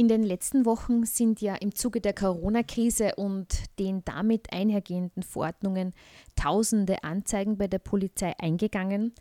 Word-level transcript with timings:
In 0.00 0.08
den 0.08 0.22
letzten 0.22 0.64
Wochen 0.64 1.04
sind 1.04 1.42
ja 1.42 1.56
im 1.56 1.74
Zuge 1.74 2.00
der 2.00 2.14
Corona-Krise 2.14 3.16
und 3.16 3.64
den 3.78 4.02
damit 4.06 4.50
einhergehenden 4.50 5.22
Verordnungen 5.22 5.92
tausende 6.36 7.04
Anzeigen 7.04 7.58
bei 7.58 7.68
der 7.68 7.80
Polizei 7.80 8.32
eingegangen. 8.38 9.12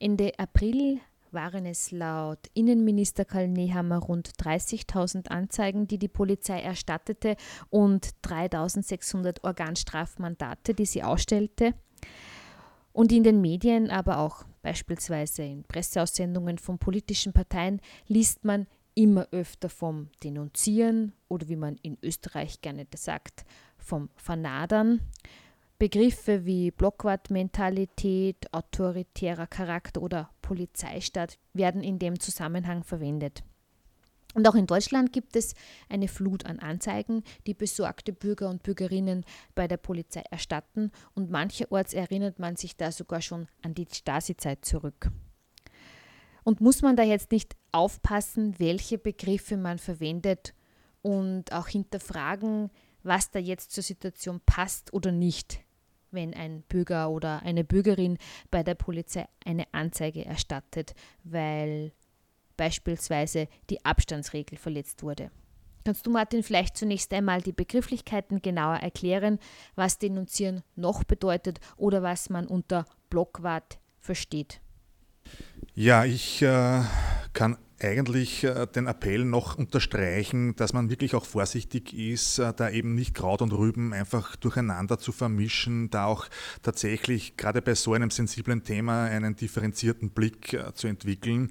Ende 0.00 0.36
April 0.36 0.98
waren 1.30 1.66
es 1.66 1.92
laut 1.92 2.40
Innenminister 2.52 3.24
Karl 3.24 3.46
Nehammer 3.46 3.98
rund 3.98 4.30
30.000 4.30 5.28
Anzeigen, 5.28 5.86
die 5.86 5.98
die 5.98 6.08
Polizei 6.08 6.60
erstattete 6.60 7.36
und 7.70 8.08
3.600 8.24 9.44
Organstrafmandate, 9.44 10.74
die 10.74 10.86
sie 10.86 11.04
ausstellte. 11.04 11.74
Und 12.92 13.12
in 13.12 13.22
den 13.22 13.40
Medien, 13.40 13.88
aber 13.88 14.18
auch 14.18 14.44
beispielsweise 14.62 15.44
in 15.44 15.62
Presseaussendungen 15.62 16.58
von 16.58 16.78
politischen 16.78 17.32
Parteien, 17.32 17.80
liest 18.08 18.44
man 18.44 18.66
immer 18.94 19.28
öfter 19.30 19.68
vom 19.68 20.08
Denunzieren 20.22 21.12
oder 21.28 21.48
wie 21.48 21.56
man 21.56 21.76
in 21.82 21.98
Österreich 22.02 22.60
gerne 22.60 22.86
sagt, 22.94 23.44
vom 23.78 24.08
Vernadern. 24.16 25.00
Begriffe 25.78 26.46
wie 26.46 26.70
Blockwartmentalität, 26.70 28.52
autoritärer 28.52 29.46
Charakter 29.46 30.00
oder 30.00 30.30
Polizeistaat 30.40 31.38
werden 31.52 31.82
in 31.82 31.98
dem 31.98 32.20
Zusammenhang 32.20 32.84
verwendet. 32.84 33.42
Und 34.34 34.48
auch 34.48 34.54
in 34.54 34.66
Deutschland 34.66 35.12
gibt 35.12 35.36
es 35.36 35.54
eine 35.88 36.08
Flut 36.08 36.44
an 36.44 36.58
Anzeigen, 36.58 37.22
die 37.46 37.54
besorgte 37.54 38.12
Bürger 38.12 38.50
und 38.50 38.62
Bürgerinnen 38.62 39.24
bei 39.54 39.68
der 39.68 39.76
Polizei 39.76 40.24
erstatten 40.30 40.90
und 41.14 41.30
mancherorts 41.30 41.94
erinnert 41.94 42.38
man 42.40 42.56
sich 42.56 42.76
da 42.76 42.90
sogar 42.90 43.20
schon 43.20 43.46
an 43.62 43.74
die 43.74 43.86
Stasi-Zeit 43.90 44.64
zurück. 44.64 45.10
Und 46.44 46.60
muss 46.60 46.82
man 46.82 46.94
da 46.94 47.02
jetzt 47.02 47.32
nicht 47.32 47.56
aufpassen, 47.72 48.54
welche 48.58 48.98
Begriffe 48.98 49.56
man 49.56 49.78
verwendet 49.78 50.54
und 51.02 51.52
auch 51.52 51.68
hinterfragen, 51.68 52.70
was 53.02 53.30
da 53.30 53.38
jetzt 53.38 53.72
zur 53.72 53.82
Situation 53.82 54.40
passt 54.44 54.92
oder 54.92 55.10
nicht, 55.10 55.60
wenn 56.10 56.34
ein 56.34 56.62
Bürger 56.62 57.10
oder 57.10 57.42
eine 57.42 57.64
Bürgerin 57.64 58.18
bei 58.50 58.62
der 58.62 58.74
Polizei 58.74 59.26
eine 59.44 59.66
Anzeige 59.72 60.24
erstattet, 60.24 60.94
weil 61.24 61.92
beispielsweise 62.56 63.48
die 63.70 63.84
Abstandsregel 63.84 64.58
verletzt 64.58 65.02
wurde. 65.02 65.30
Kannst 65.84 66.06
du, 66.06 66.10
Martin, 66.10 66.42
vielleicht 66.42 66.78
zunächst 66.78 67.12
einmal 67.12 67.42
die 67.42 67.52
Begrifflichkeiten 67.52 68.40
genauer 68.40 68.76
erklären, 68.76 69.38
was 69.74 69.98
Denunzieren 69.98 70.62
noch 70.76 71.04
bedeutet 71.04 71.60
oder 71.76 72.02
was 72.02 72.30
man 72.30 72.46
unter 72.46 72.86
Blockwart 73.10 73.78
versteht? 74.00 74.62
Ja, 75.74 76.04
ich 76.04 76.40
äh, 76.42 76.82
kann 77.32 77.56
eigentlich 77.84 78.44
äh, 78.44 78.66
den 78.66 78.86
Appell 78.86 79.24
noch 79.24 79.58
unterstreichen, 79.58 80.56
dass 80.56 80.72
man 80.72 80.90
wirklich 80.90 81.14
auch 81.14 81.24
vorsichtig 81.24 81.92
ist, 81.92 82.38
äh, 82.38 82.52
da 82.54 82.70
eben 82.70 82.94
nicht 82.94 83.14
Kraut 83.14 83.42
und 83.42 83.52
Rüben 83.52 83.92
einfach 83.92 84.36
durcheinander 84.36 84.98
zu 84.98 85.12
vermischen, 85.12 85.90
da 85.90 86.06
auch 86.06 86.26
tatsächlich 86.62 87.36
gerade 87.36 87.62
bei 87.62 87.74
so 87.74 87.92
einem 87.92 88.10
sensiblen 88.10 88.64
Thema 88.64 89.04
einen 89.04 89.36
differenzierten 89.36 90.10
Blick 90.10 90.52
äh, 90.52 90.72
zu 90.74 90.86
entwickeln. 90.86 91.50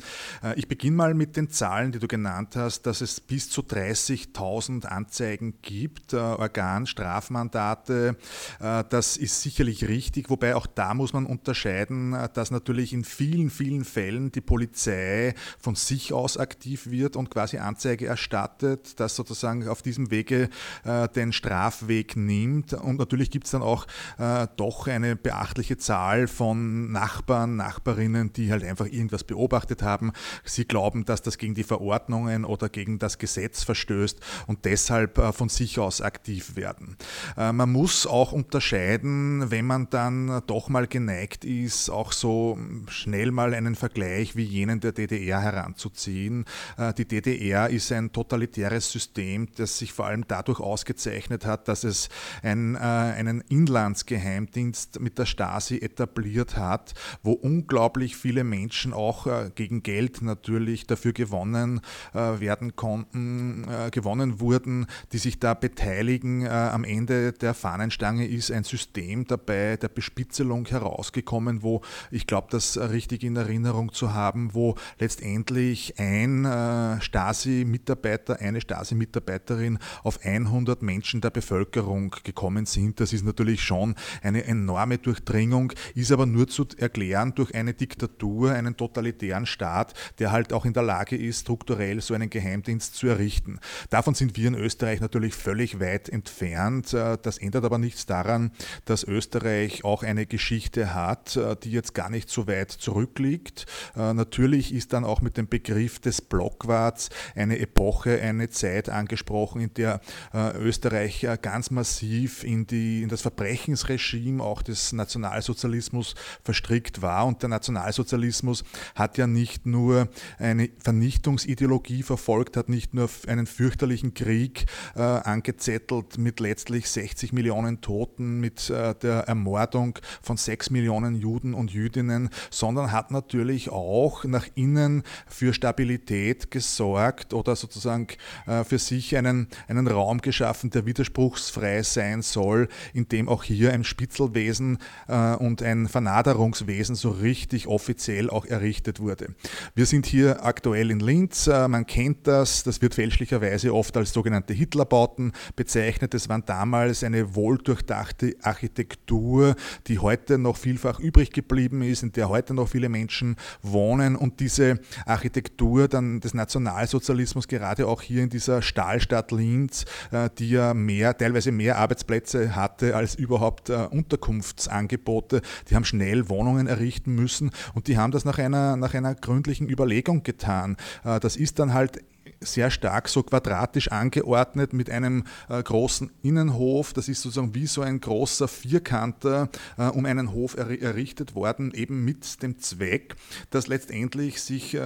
Ich 0.56 0.67
beginne 0.67 0.98
mal 0.98 1.14
mit 1.14 1.38
den 1.38 1.50
Zahlen, 1.50 1.92
die 1.92 2.00
du 2.00 2.08
genannt 2.08 2.56
hast, 2.56 2.84
dass 2.84 3.02
es 3.02 3.20
bis 3.20 3.50
zu 3.50 3.62
30.000 3.62 4.86
Anzeigen 4.86 5.56
gibt, 5.62 6.14
Organ, 6.14 6.86
Strafmandate. 6.86 8.18
Das 8.59 9.18
ist 9.18 9.42
sicherlich 9.42 9.88
richtig, 9.88 10.30
wobei 10.30 10.56
auch 10.56 10.68
da 10.68 10.94
muss 10.94 11.14
man 11.14 11.25
unterscheiden, 11.25 12.16
dass 12.34 12.52
natürlich 12.52 12.94
in 12.94 13.03
vielen, 13.03 13.50
vielen 13.50 13.86
Fällen 13.86 14.31
die 14.31 14.42
Polizei 14.42 15.36
von 15.59 15.75
sich 15.75 16.14
aus 16.14 16.22
aktiv 16.38 16.89
wird 16.89 17.16
und 17.16 17.29
quasi 17.29 17.57
Anzeige 17.57 18.07
erstattet, 18.07 18.99
das 18.99 19.16
sozusagen 19.16 19.67
auf 19.67 19.81
diesem 19.81 20.11
Wege 20.11 20.49
äh, 20.83 21.07
den 21.09 21.33
Strafweg 21.33 22.16
nimmt. 22.16 22.73
Und 22.73 22.97
natürlich 22.97 23.31
gibt 23.31 23.45
es 23.45 23.52
dann 23.52 23.61
auch 23.61 23.85
äh, 24.17 24.47
doch 24.55 24.88
eine 24.88 25.16
beachtliche 25.16 25.77
Zahl 25.77 26.27
von 26.27 26.91
Nachbarn, 26.91 27.56
Nachbarinnen, 27.56 28.33
die 28.33 28.51
halt 28.51 28.63
einfach 28.63 28.85
irgendwas 28.85 29.23
beobachtet 29.23 29.83
haben. 29.83 30.12
Sie 30.44 30.66
glauben, 30.66 31.06
dass 31.06 31.22
das 31.22 31.38
gegen 31.38 31.56
die 31.56 31.63
Verordnungen 31.63 32.45
oder 32.45 32.69
gegen 32.69 33.00
das 33.00 33.17
Gesetz 33.17 33.63
verstößt 33.63 34.19
und 34.47 34.66
deshalb 34.66 35.17
äh, 35.17 35.33
von 35.33 35.50
sich 35.50 35.79
aus 35.79 36.01
aktiv 36.01 36.56
werden. 36.56 36.95
Äh, 37.38 37.51
man 37.51 37.72
muss 37.72 38.07
auch 38.07 38.31
unterscheiden, 38.31 39.51
wenn 39.51 39.66
man 39.66 39.89
dann 39.89 40.41
doch 40.47 40.69
mal 40.69 40.88
geneigt 40.88 41.45
ist, 41.45 41.89
auch 41.89 42.12
so 42.12 42.57
schnell 42.88 43.31
mal 43.31 43.53
einen 43.53 43.75
Vergleich 43.75 44.35
wie 44.35 44.44
jenen 44.44 44.79
der 44.79 44.91
DDR 44.91 45.41
heranzuziehen 45.41 46.03
ziehen. 46.03 46.46
Äh, 46.78 46.94
die 46.94 47.08
DDR 47.08 47.69
ist 47.69 47.91
ein 47.91 48.12
totalitäres 48.12 48.91
System, 48.91 49.47
das 49.56 49.80
sich 49.80 49.94
vor 49.94 50.06
allem 50.06 50.25
dadurch 50.28 50.59
ausgezeichnet 50.59 51.46
hat, 51.46 51.68
dass 51.68 51.84
es 51.84 52.09
ein, 52.41 52.75
äh, 52.75 52.80
einen 52.80 53.41
Inlandsgeheimdienst 53.41 55.00
mit 55.00 55.18
der 55.18 55.25
Stasi 55.25 55.78
etabliert 55.78 56.58
hat, 56.58 56.94
wo 57.24 57.31
unglaublich 57.31 58.16
viele 58.16 58.44
Menschen 58.44 58.94
auch 58.94 59.28
äh, 59.28 59.52
gegen 59.56 59.84
Geld 59.84 60.22
natürlich 60.22 60.88
dafür 60.88 61.13
gewonnen 61.13 61.81
werden 62.13 62.75
konnten, 62.75 63.66
gewonnen 63.92 64.40
wurden, 64.40 64.88
die 65.12 65.18
sich 65.18 65.40
da 65.40 65.53
beteiligen. 65.53 66.47
Am 66.47 66.84
Ende 66.84 67.34
der 67.34 67.53
Fahnenstange 67.53 68.28
ist 68.28 68.52
ein 68.52 68.63
System 68.63 69.25
dabei 69.25 69.78
der 69.78 69.88
Bespitzelung 69.88 70.66
herausgekommen, 70.68 71.63
wo 71.63 71.81
ich 72.12 72.28
glaube, 72.28 72.47
das 72.52 72.78
richtig 72.78 73.24
in 73.24 73.36
Erinnerung 73.36 73.94
zu 73.94 74.13
haben, 74.13 74.53
wo 74.53 74.75
letztendlich 75.00 75.93
ein 75.98 76.46
äh, 76.46 77.02
Stasi-Mitarbeiter, 77.02 78.40
eine 78.40 78.62
Stasi-Mitarbeiterin 78.62 79.80
auf 80.04 80.20
100 80.24 80.81
Menschen 80.81 81.22
der 81.22 81.30
Bevölkerung 81.30 82.16
gekommen 82.24 82.66
sind. 82.66 83.00
Das 83.00 83.14
ist 83.14 83.26
natürlich 83.26 83.62
schon 83.62 83.96
eine 84.22 84.46
enorme 84.46 84.98
Durchdringung, 84.98 85.74
ist 85.96 86.12
aber 86.12 86.26
nur 86.26 86.48
zu 86.48 86.66
erklären 86.78 87.34
durch 87.36 87.54
eine 87.54 87.74
Diktatur, 87.74 88.54
einen 88.54 88.78
totalitären 88.78 89.46
Staat, 89.46 89.94
der 90.20 90.31
halt 90.31 90.54
auch 90.54 90.66
in 90.66 90.74
der 90.74 90.84
Lage 90.84 91.16
ist, 91.16 91.42
strukturell 91.42 92.02
so 92.02 92.14
einen 92.14 92.30
Geheimdienst 92.30 92.96
zu 92.96 93.08
errichten. 93.08 93.60
Davon 93.90 94.14
sind 94.14 94.38
wir 94.38 94.48
in 94.48 94.56
Österreich 94.56 95.02
natürlich 95.02 95.34
völlig 95.34 95.80
weit 95.80 96.10
entfernt. 96.10 96.94
Äh, 96.94 97.18
das 97.22 97.38
ändert 97.38 97.66
aber 97.66 97.78
nichts 97.78 98.06
daran, 98.06 98.52
dass 98.86 99.04
Österreich 99.04 99.84
auch 99.84 100.04
eine 100.04 100.25
Geschichte 100.25 100.94
hat, 100.94 101.36
äh, 101.36 101.56
die 101.62 101.72
jetzt 101.72 101.94
gar 101.94 102.10
nicht 102.10 102.30
so 102.30 102.48
weit 102.48 102.72
zurückliegt. 102.72 103.66
Natürlich 103.96 104.74
ist 104.74 104.94
dann 104.94 105.04
auch 105.04 105.22
mit 105.22 105.38
dem 105.38 105.48
Begriff 105.48 105.82
Begriff 105.83 105.99
des 105.99 106.21
Blockwarts 106.21 107.09
eine 107.35 107.59
Epoche, 107.59 108.21
eine 108.21 108.49
Zeit 108.49 108.89
angesprochen, 108.89 109.61
in 109.61 109.73
der 109.73 109.99
äh, 110.33 110.55
Österreich 110.57 111.23
äh, 111.23 111.38
ganz 111.41 111.71
massiv 111.71 112.44
in, 112.44 112.66
die, 112.67 113.03
in 113.03 113.09
das 113.09 113.21
Verbrechensregime 113.21 114.41
auch 114.41 114.61
des 114.61 114.94
Nationalsozialismus 114.94 116.16
verstrickt 116.44 117.01
war. 117.01 117.25
Und 117.25 117.41
der 117.41 117.49
Nationalsozialismus 117.49 118.63
hat 118.95 119.17
ja 119.17 119.27
nicht 119.27 119.66
nur 119.66 120.07
eine 120.39 120.69
Vernichtungsideologie 120.79 122.03
verfolgt, 122.03 122.55
hat 122.57 122.69
nicht 122.69 122.94
nur 122.94 123.09
einen 123.27 123.45
fürchterlichen 123.45 124.13
Krieg 124.13 124.65
äh, 124.95 125.01
angezettelt 125.01 126.17
mit 126.17 126.39
letztlich 126.39 126.89
60 126.89 127.33
Millionen 127.33 127.81
Toten, 127.81 128.39
mit 128.39 128.69
der 128.69 129.27
Ermordung 129.27 130.00
von 130.21 130.38
6 130.38 130.69
Millionen 130.69 131.15
Juden 131.15 131.53
und 131.53 131.71
Jüdinnen, 131.71 132.29
sondern 132.50 132.91
hat 132.91 133.11
natürlich 133.11 133.69
auch 133.69 134.23
nach 134.23 134.47
innen 134.55 135.03
für 135.27 135.53
Stabilität 135.53 135.72
Stabilität 135.73 136.51
gesorgt 136.51 137.34
oder 137.34 137.56
sozusagen 137.56 138.07
äh, 138.45 138.63
für 138.63 138.78
sich 138.78 139.17
einen, 139.17 139.47
einen 139.67 139.88
Raum 139.88 140.22
geschaffen, 140.22 140.69
der 140.69 140.85
widerspruchsfrei 140.85 141.81
sein 141.81 142.22
soll, 142.22 142.67
in 142.94 143.07
dem 143.07 143.28
auch 143.28 143.44
hier 143.44 143.73
ein 143.73 143.83
Spitzelwesen 143.83 144.78
äh, 145.07 145.33
und 145.35 145.63
ein 145.63 145.88
Vernaderungswesen 145.88 146.95
so 146.95 147.09
richtig 147.09 147.66
offiziell 147.66 148.29
auch 148.29 148.45
errichtet 148.45 149.00
wurde. 149.00 149.33
Wir 149.73 149.88
sind 149.88 150.06
hier 150.06 150.45
aktuell 150.45 150.91
in 150.91 151.00
Linz, 151.00 151.47
äh, 151.47 151.67
man 151.67 151.88
kennt 151.88 152.28
das, 152.28 152.63
das 152.63 152.79
wird 152.83 152.94
fälschlicherweise 152.94 153.73
oft 153.73 153.97
als 153.97 154.13
sogenannte 154.13 154.53
Hitlerbauten 154.53 155.31
bezeichnet. 155.56 156.13
Es 156.13 156.30
waren 156.30 156.44
damals 156.45 157.03
eine 157.03 157.33
wohldurchdachte 157.33 158.36
Architektur, 158.44 159.56
die 159.88 159.98
heute 159.98 160.38
noch 160.38 160.57
vielfach 160.57 161.00
übrig 161.00 161.31
geblieben 161.31 161.81
ist, 161.81 162.03
in 162.03 162.12
der 162.12 162.30
heute 162.30 162.53
noch 162.53 162.69
viele 162.69 162.89
Menschen 162.89 163.38
wohnen 163.63 164.15
und 164.15 164.39
diese 164.39 164.80
Architektur 165.07 165.62
Struktur 165.63 165.88
dann 165.88 166.19
des 166.19 166.33
Nationalsozialismus, 166.33 167.48
gerade 167.48 167.88
auch 167.88 168.01
hier 168.01 168.21
in 168.21 168.30
dieser 168.30 168.62
Stahlstadt 168.62 169.31
Linz, 169.31 169.86
äh, 170.12 170.30
die 170.38 170.50
ja 170.50 170.74
mehr, 170.74 171.18
teilweise 171.18 171.54
mehr 171.54 171.77
Arbeitsplätze 171.77 172.54
hatte 172.54 172.98
als 172.98 173.15
überhaupt 173.15 173.69
äh, 173.69 173.88
Unterkunftsangebote. 173.89 175.42
Die 175.69 175.75
haben 175.75 175.86
schnell 175.86 176.27
Wohnungen 176.27 176.68
errichten 176.68 177.15
müssen 177.15 177.51
und 177.74 177.88
die 177.88 177.98
haben 177.98 178.12
das 178.12 178.25
nach 178.25 178.39
einer, 178.39 178.75
nach 178.75 178.94
einer 178.94 179.15
gründlichen 179.15 179.69
Überlegung 179.69 180.24
getan. 180.24 180.75
Äh, 181.06 181.21
das 181.21 181.38
ist 181.38 181.60
dann 181.60 181.74
halt 181.74 182.00
sehr 182.45 182.72
stark 182.72 183.10
so 183.10 183.24
quadratisch 183.24 183.92
angeordnet 183.92 184.74
mit 184.74 184.90
einem 184.90 185.24
äh, 185.50 185.62
großen 185.62 186.12
Innenhof. 186.22 186.94
Das 186.94 187.07
ist 187.07 187.22
sozusagen 187.22 187.56
wie 187.56 187.68
so 187.68 187.81
ein 187.81 188.00
großer 188.00 188.48
Vierkanter 188.48 189.50
äh, 189.78 189.88
um 189.88 190.06
einen 190.06 190.34
Hof 190.34 190.56
er 190.57 190.81
errichtet 190.81 191.36
worden, 191.36 191.74
eben 191.74 192.04
mit 192.06 192.42
dem 192.44 192.60
Zweck, 192.60 193.16
dass 193.50 193.68
letztendlich 193.68 194.42
sich 194.42 194.74
äh, 194.74 194.80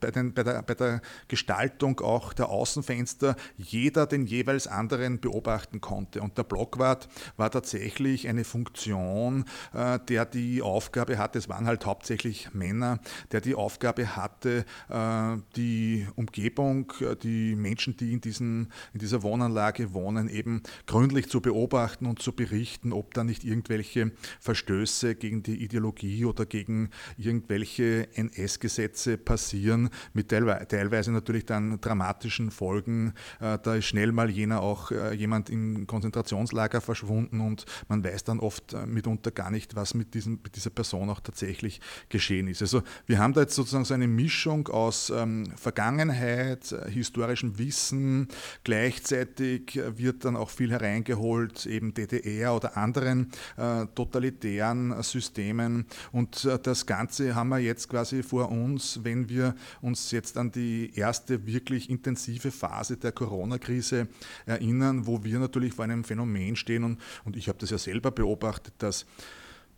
bei, 0.00 0.10
den, 0.10 0.32
bei, 0.32 0.42
der, 0.42 0.62
bei 0.62 0.74
der 0.74 1.00
Gestaltung 1.28 2.00
auch 2.00 2.32
der 2.32 2.48
Außenfenster 2.48 3.36
jeder 3.56 4.06
den 4.06 4.26
jeweils 4.26 4.66
anderen 4.66 5.20
beobachten 5.20 5.80
konnte. 5.80 6.20
Und 6.20 6.38
der 6.38 6.44
Blockwart 6.44 7.08
war 7.36 7.50
tatsächlich 7.50 8.28
eine 8.28 8.44
Funktion, 8.44 9.44
äh, 9.72 9.98
der 10.08 10.24
die 10.24 10.62
Aufgabe 10.62 11.18
hatte, 11.18 11.38
es 11.38 11.48
waren 11.48 11.66
halt 11.66 11.86
hauptsächlich 11.86 12.52
Männer, 12.54 12.98
der 13.32 13.40
die 13.40 13.54
Aufgabe 13.54 14.16
hatte, 14.16 14.64
äh, 14.88 15.36
die 15.56 16.06
Umgebung, 16.16 16.67
äh, 17.00 17.16
die 17.16 17.54
Menschen, 17.54 17.96
die 17.96 18.12
in, 18.12 18.20
diesen, 18.20 18.72
in 18.92 19.00
dieser 19.00 19.22
Wohnanlage 19.22 19.92
wohnen, 19.92 20.28
eben 20.28 20.62
gründlich 20.86 21.28
zu 21.28 21.40
beobachten 21.40 22.06
und 22.06 22.20
zu 22.20 22.32
berichten, 22.32 22.92
ob 22.92 23.14
da 23.14 23.24
nicht 23.24 23.44
irgendwelche 23.44 24.12
Verstöße 24.40 25.14
gegen 25.14 25.42
die 25.42 25.62
Ideologie 25.62 26.24
oder 26.24 26.46
gegen 26.46 26.90
irgendwelche 27.16 28.08
NS-Gesetze 28.14 29.18
passieren, 29.18 29.90
mit 30.12 30.28
teilweise 30.28 31.12
natürlich 31.12 31.46
dann 31.46 31.80
dramatischen 31.80 32.50
Folgen. 32.50 33.14
Äh, 33.40 33.58
da 33.62 33.74
ist 33.74 33.86
schnell 33.86 34.12
mal 34.12 34.30
jener 34.30 34.60
auch 34.62 34.90
jemand 35.12 35.50
im 35.50 35.86
Konzentrationslager 35.86 36.80
verschwunden 36.80 37.40
und 37.40 37.64
man 37.88 38.02
weiß 38.04 38.24
dann 38.24 38.40
oft 38.40 38.74
mitunter 38.86 39.30
gar 39.30 39.50
nicht, 39.50 39.76
was 39.76 39.94
mit, 39.94 40.14
diesem, 40.14 40.40
mit 40.42 40.56
dieser 40.56 40.70
Person 40.70 41.10
auch 41.10 41.20
tatsächlich 41.20 41.80
geschehen 42.08 42.48
ist. 42.48 42.62
Also 42.62 42.82
wir 43.06 43.18
haben 43.18 43.32
da 43.32 43.42
jetzt 43.42 43.54
sozusagen 43.54 43.84
so 43.84 43.94
eine 43.94 44.08
Mischung 44.08 44.68
aus 44.68 45.10
ähm, 45.10 45.46
Vergangenheit, 45.56 46.57
äh, 46.72 46.90
historischem 46.90 47.58
Wissen, 47.58 48.28
gleichzeitig 48.64 49.80
wird 49.96 50.24
dann 50.24 50.36
auch 50.36 50.50
viel 50.50 50.70
hereingeholt, 50.70 51.66
eben 51.66 51.94
DDR 51.94 52.54
oder 52.54 52.76
anderen 52.76 53.30
äh, 53.56 53.86
totalitären 53.94 55.02
Systemen. 55.02 55.86
Und 56.12 56.44
äh, 56.44 56.58
das 56.58 56.86
Ganze 56.86 57.34
haben 57.34 57.48
wir 57.48 57.58
jetzt 57.58 57.88
quasi 57.88 58.22
vor 58.22 58.50
uns, 58.50 59.00
wenn 59.02 59.28
wir 59.28 59.54
uns 59.80 60.10
jetzt 60.10 60.36
an 60.36 60.52
die 60.52 60.92
erste 60.94 61.46
wirklich 61.46 61.90
intensive 61.90 62.50
Phase 62.50 62.96
der 62.96 63.12
Corona-Krise 63.12 64.08
erinnern, 64.46 65.06
wo 65.06 65.24
wir 65.24 65.38
natürlich 65.38 65.74
vor 65.74 65.84
einem 65.84 66.04
Phänomen 66.04 66.56
stehen. 66.56 66.84
Und, 66.84 67.00
und 67.24 67.36
ich 67.36 67.48
habe 67.48 67.58
das 67.58 67.70
ja 67.70 67.78
selber 67.78 68.10
beobachtet, 68.10 68.74
dass 68.78 69.06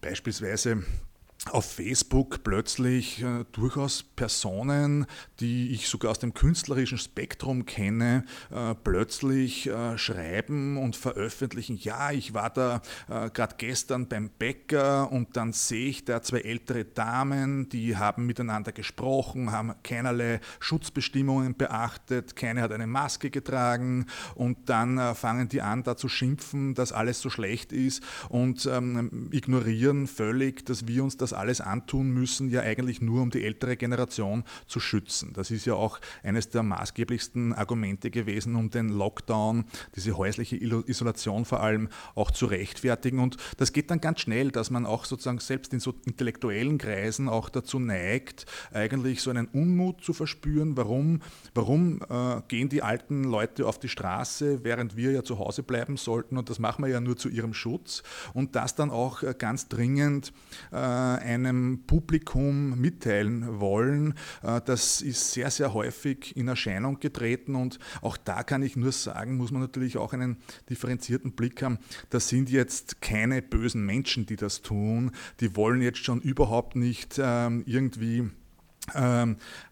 beispielsweise 0.00 0.82
auf 1.50 1.64
Facebook 1.64 2.42
plötzlich 2.42 3.22
äh, 3.22 3.44
durchaus 3.52 4.02
Personen, 4.02 5.06
die 5.40 5.72
ich 5.72 5.88
sogar 5.88 6.12
aus 6.12 6.18
dem 6.18 6.34
künstlerischen 6.34 6.98
Spektrum 6.98 7.66
kenne, 7.66 8.24
äh, 8.50 8.74
plötzlich 8.74 9.66
äh, 9.66 9.98
schreiben 9.98 10.76
und 10.76 10.96
veröffentlichen, 10.96 11.76
ja, 11.76 12.12
ich 12.12 12.34
war 12.34 12.50
da 12.50 12.82
äh, 13.08 13.30
gerade 13.30 13.56
gestern 13.58 14.08
beim 14.08 14.30
Bäcker 14.30 15.10
und 15.10 15.36
dann 15.36 15.52
sehe 15.52 15.88
ich 15.88 16.04
da 16.04 16.22
zwei 16.22 16.40
ältere 16.40 16.84
Damen, 16.84 17.68
die 17.68 17.96
haben 17.96 18.26
miteinander 18.26 18.72
gesprochen, 18.72 19.52
haben 19.52 19.74
keinerlei 19.82 20.40
Schutzbestimmungen 20.60 21.56
beachtet, 21.56 22.36
keine 22.36 22.62
hat 22.62 22.72
eine 22.72 22.86
Maske 22.86 23.30
getragen 23.30 24.06
und 24.34 24.68
dann 24.68 24.98
äh, 24.98 25.14
fangen 25.14 25.48
die 25.48 25.62
an, 25.62 25.82
da 25.82 25.96
zu 25.96 26.08
schimpfen, 26.08 26.74
dass 26.74 26.92
alles 26.92 27.20
so 27.20 27.30
schlecht 27.30 27.72
ist 27.72 28.02
und 28.28 28.66
ähm, 28.66 29.30
ignorieren 29.32 30.06
völlig, 30.06 30.64
dass 30.66 30.86
wir 30.86 31.02
uns 31.02 31.16
das 31.16 31.32
alles 31.40 31.60
antun 31.60 32.10
müssen, 32.10 32.50
ja 32.50 32.60
eigentlich 32.60 33.00
nur 33.00 33.22
um 33.22 33.30
die 33.30 33.44
ältere 33.44 33.76
Generation 33.76 34.44
zu 34.66 34.80
schützen. 34.80 35.32
Das 35.34 35.50
ist 35.50 35.66
ja 35.66 35.74
auch 35.74 36.00
eines 36.22 36.50
der 36.50 36.62
maßgeblichsten 36.62 37.52
Argumente 37.52 38.10
gewesen, 38.10 38.56
um 38.56 38.70
den 38.70 38.88
Lockdown, 38.90 39.64
diese 39.96 40.16
häusliche 40.16 40.56
Isolation 40.56 41.44
vor 41.44 41.62
allem 41.62 41.88
auch 42.14 42.30
zu 42.30 42.46
rechtfertigen. 42.46 43.18
Und 43.18 43.36
das 43.56 43.72
geht 43.72 43.90
dann 43.90 44.00
ganz 44.00 44.20
schnell, 44.20 44.50
dass 44.50 44.70
man 44.70 44.86
auch 44.86 45.04
sozusagen 45.04 45.40
selbst 45.40 45.72
in 45.72 45.80
so 45.80 45.94
intellektuellen 46.04 46.78
Kreisen 46.78 47.28
auch 47.28 47.48
dazu 47.48 47.78
neigt, 47.78 48.46
eigentlich 48.72 49.22
so 49.22 49.30
einen 49.30 49.46
Unmut 49.46 50.02
zu 50.04 50.12
verspüren. 50.12 50.76
Warum, 50.76 51.20
warum 51.54 52.00
äh, 52.08 52.42
gehen 52.48 52.68
die 52.68 52.82
alten 52.82 53.24
Leute 53.24 53.66
auf 53.66 53.78
die 53.78 53.88
Straße, 53.88 54.64
während 54.64 54.96
wir 54.96 55.12
ja 55.12 55.24
zu 55.24 55.38
Hause 55.38 55.62
bleiben 55.62 55.96
sollten? 55.96 56.36
Und 56.36 56.50
das 56.50 56.58
machen 56.58 56.84
wir 56.84 56.90
ja 56.90 57.00
nur 57.00 57.16
zu 57.16 57.28
ihrem 57.28 57.54
Schutz. 57.54 58.02
Und 58.34 58.56
das 58.56 58.74
dann 58.74 58.90
auch 58.90 59.22
äh, 59.22 59.34
ganz 59.36 59.68
dringend 59.68 60.32
äh, 60.72 60.76
einem 61.20 61.84
Publikum 61.86 62.80
mitteilen 62.80 63.60
wollen. 63.60 64.14
Äh, 64.42 64.60
das 64.64 65.00
ist 65.00 65.32
sehr, 65.32 65.50
sehr 65.50 65.74
häufig 65.74 66.36
in 66.36 66.48
Erscheinung 66.48 67.00
getreten 67.00 67.54
und 67.54 67.78
auch 68.02 68.16
da 68.16 68.42
kann 68.42 68.62
ich 68.62 68.76
nur 68.76 68.92
sagen, 68.92 69.36
muss 69.36 69.50
man 69.50 69.60
natürlich 69.60 69.96
auch 69.96 70.12
einen 70.12 70.38
differenzierten 70.68 71.32
Blick 71.32 71.62
haben. 71.62 71.78
Das 72.10 72.28
sind 72.28 72.50
jetzt 72.50 73.00
keine 73.00 73.42
bösen 73.42 73.84
Menschen, 73.84 74.26
die 74.26 74.36
das 74.36 74.62
tun. 74.62 75.12
Die 75.40 75.56
wollen 75.56 75.82
jetzt 75.82 76.04
schon 76.04 76.20
überhaupt 76.20 76.76
nicht 76.76 77.20
ähm, 77.22 77.62
irgendwie 77.66 78.30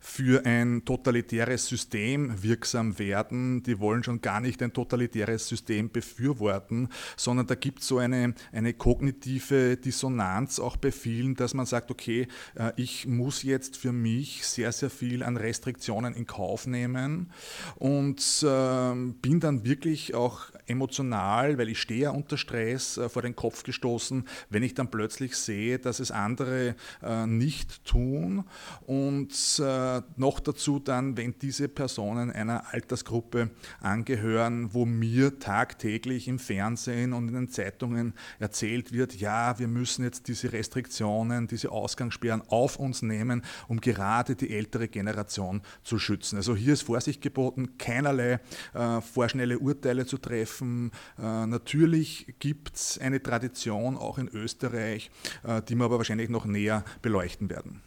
für 0.00 0.44
ein 0.44 0.84
totalitäres 0.84 1.66
System 1.66 2.42
wirksam 2.42 2.98
werden. 2.98 3.62
Die 3.62 3.78
wollen 3.78 4.02
schon 4.02 4.20
gar 4.20 4.40
nicht 4.40 4.62
ein 4.62 4.72
totalitäres 4.72 5.48
System 5.48 5.90
befürworten, 5.90 6.88
sondern 7.16 7.46
da 7.46 7.54
gibt 7.54 7.80
es 7.80 7.88
so 7.88 7.98
eine, 7.98 8.34
eine 8.52 8.74
kognitive 8.74 9.76
Dissonanz 9.76 10.58
auch 10.58 10.76
bei 10.76 10.92
vielen, 10.92 11.34
dass 11.34 11.54
man 11.54 11.66
sagt, 11.66 11.90
okay, 11.90 12.28
äh, 12.54 12.72
ich 12.76 13.06
muss 13.06 13.42
jetzt 13.42 13.76
für 13.76 13.92
mich 13.92 14.46
sehr, 14.46 14.72
sehr 14.72 14.90
viel 14.90 15.22
an 15.22 15.36
Restriktionen 15.36 16.14
in 16.14 16.26
Kauf 16.26 16.66
nehmen 16.66 17.30
und 17.76 18.44
ähm, 18.46 19.14
bin 19.14 19.40
dann 19.40 19.64
wirklich 19.64 20.14
auch 20.14 20.50
emotional, 20.68 21.58
weil 21.58 21.68
ich 21.68 21.80
stehe 21.80 22.02
ja 22.02 22.10
unter 22.10 22.36
Stress, 22.36 22.96
äh, 22.96 23.08
vor 23.08 23.22
den 23.22 23.34
Kopf 23.34 23.62
gestoßen, 23.62 24.24
wenn 24.50 24.62
ich 24.62 24.74
dann 24.74 24.90
plötzlich 24.90 25.36
sehe, 25.36 25.78
dass 25.78 26.00
es 26.00 26.10
andere 26.10 26.74
äh, 27.02 27.26
nicht 27.26 27.84
tun. 27.84 28.44
Und 28.86 29.32
äh, 29.58 30.02
noch 30.16 30.40
dazu 30.40 30.78
dann, 30.78 31.16
wenn 31.16 31.34
diese 31.40 31.68
Personen 31.68 32.30
einer 32.30 32.72
Altersgruppe 32.72 33.50
angehören, 33.80 34.74
wo 34.74 34.84
mir 34.84 35.38
tagtäglich 35.38 36.28
im 36.28 36.38
Fernsehen 36.38 37.12
und 37.12 37.28
in 37.28 37.34
den 37.34 37.48
Zeitungen 37.48 38.14
erzählt 38.38 38.92
wird, 38.92 39.14
ja, 39.16 39.58
wir 39.58 39.68
müssen 39.68 40.04
jetzt 40.04 40.28
diese 40.28 40.52
Restriktionen, 40.52 41.46
diese 41.46 41.70
Ausgangssperren 41.70 42.42
auf 42.48 42.78
uns 42.78 43.02
nehmen, 43.02 43.42
um 43.68 43.80
gerade 43.80 44.36
die 44.36 44.54
ältere 44.54 44.88
Generation 44.88 45.62
zu 45.82 45.98
schützen. 45.98 46.36
Also 46.36 46.54
hier 46.54 46.72
ist 46.72 46.82
Vorsicht 46.82 47.20
geboten, 47.20 47.78
keinerlei 47.78 48.40
äh, 48.74 49.00
vorschnelle 49.00 49.58
Urteile 49.58 50.06
zu 50.06 50.18
treffen. 50.18 50.57
Äh, 50.62 51.46
natürlich 51.46 52.34
gibt 52.38 52.76
es 52.76 52.98
eine 52.98 53.22
Tradition 53.22 53.96
auch 53.96 54.18
in 54.18 54.28
Österreich, 54.28 55.10
äh, 55.44 55.62
die 55.62 55.74
wir 55.74 55.84
aber 55.84 55.98
wahrscheinlich 55.98 56.28
noch 56.28 56.46
näher 56.46 56.84
beleuchten 57.02 57.50
werden. 57.50 57.82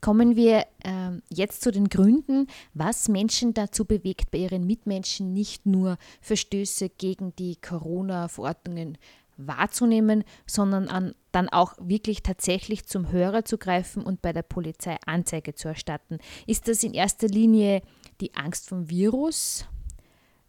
Kommen 0.00 0.36
wir 0.36 0.66
äh, 0.84 1.10
jetzt 1.30 1.62
zu 1.62 1.72
den 1.72 1.88
Gründen, 1.88 2.48
was 2.74 3.08
Menschen 3.08 3.54
dazu 3.54 3.84
bewegt, 3.84 4.30
bei 4.30 4.38
ihren 4.38 4.66
Mitmenschen 4.66 5.32
nicht 5.32 5.66
nur 5.66 5.96
Verstöße 6.20 6.90
gegen 6.90 7.34
die 7.36 7.56
Corona-Verordnungen 7.56 8.98
wahrzunehmen, 9.36 10.24
sondern 10.46 10.88
an, 10.88 11.14
dann 11.32 11.48
auch 11.48 11.74
wirklich 11.80 12.22
tatsächlich 12.22 12.86
zum 12.86 13.10
Hörer 13.10 13.44
zu 13.44 13.58
greifen 13.58 14.02
und 14.02 14.22
bei 14.22 14.32
der 14.32 14.42
Polizei 14.42 14.96
Anzeige 15.06 15.54
zu 15.54 15.68
erstatten. 15.68 16.18
Ist 16.46 16.68
das 16.68 16.82
in 16.82 16.94
erster 16.94 17.28
Linie 17.28 17.82
die 18.20 18.34
Angst 18.34 18.68
vom 18.68 18.88
Virus, 18.88 19.66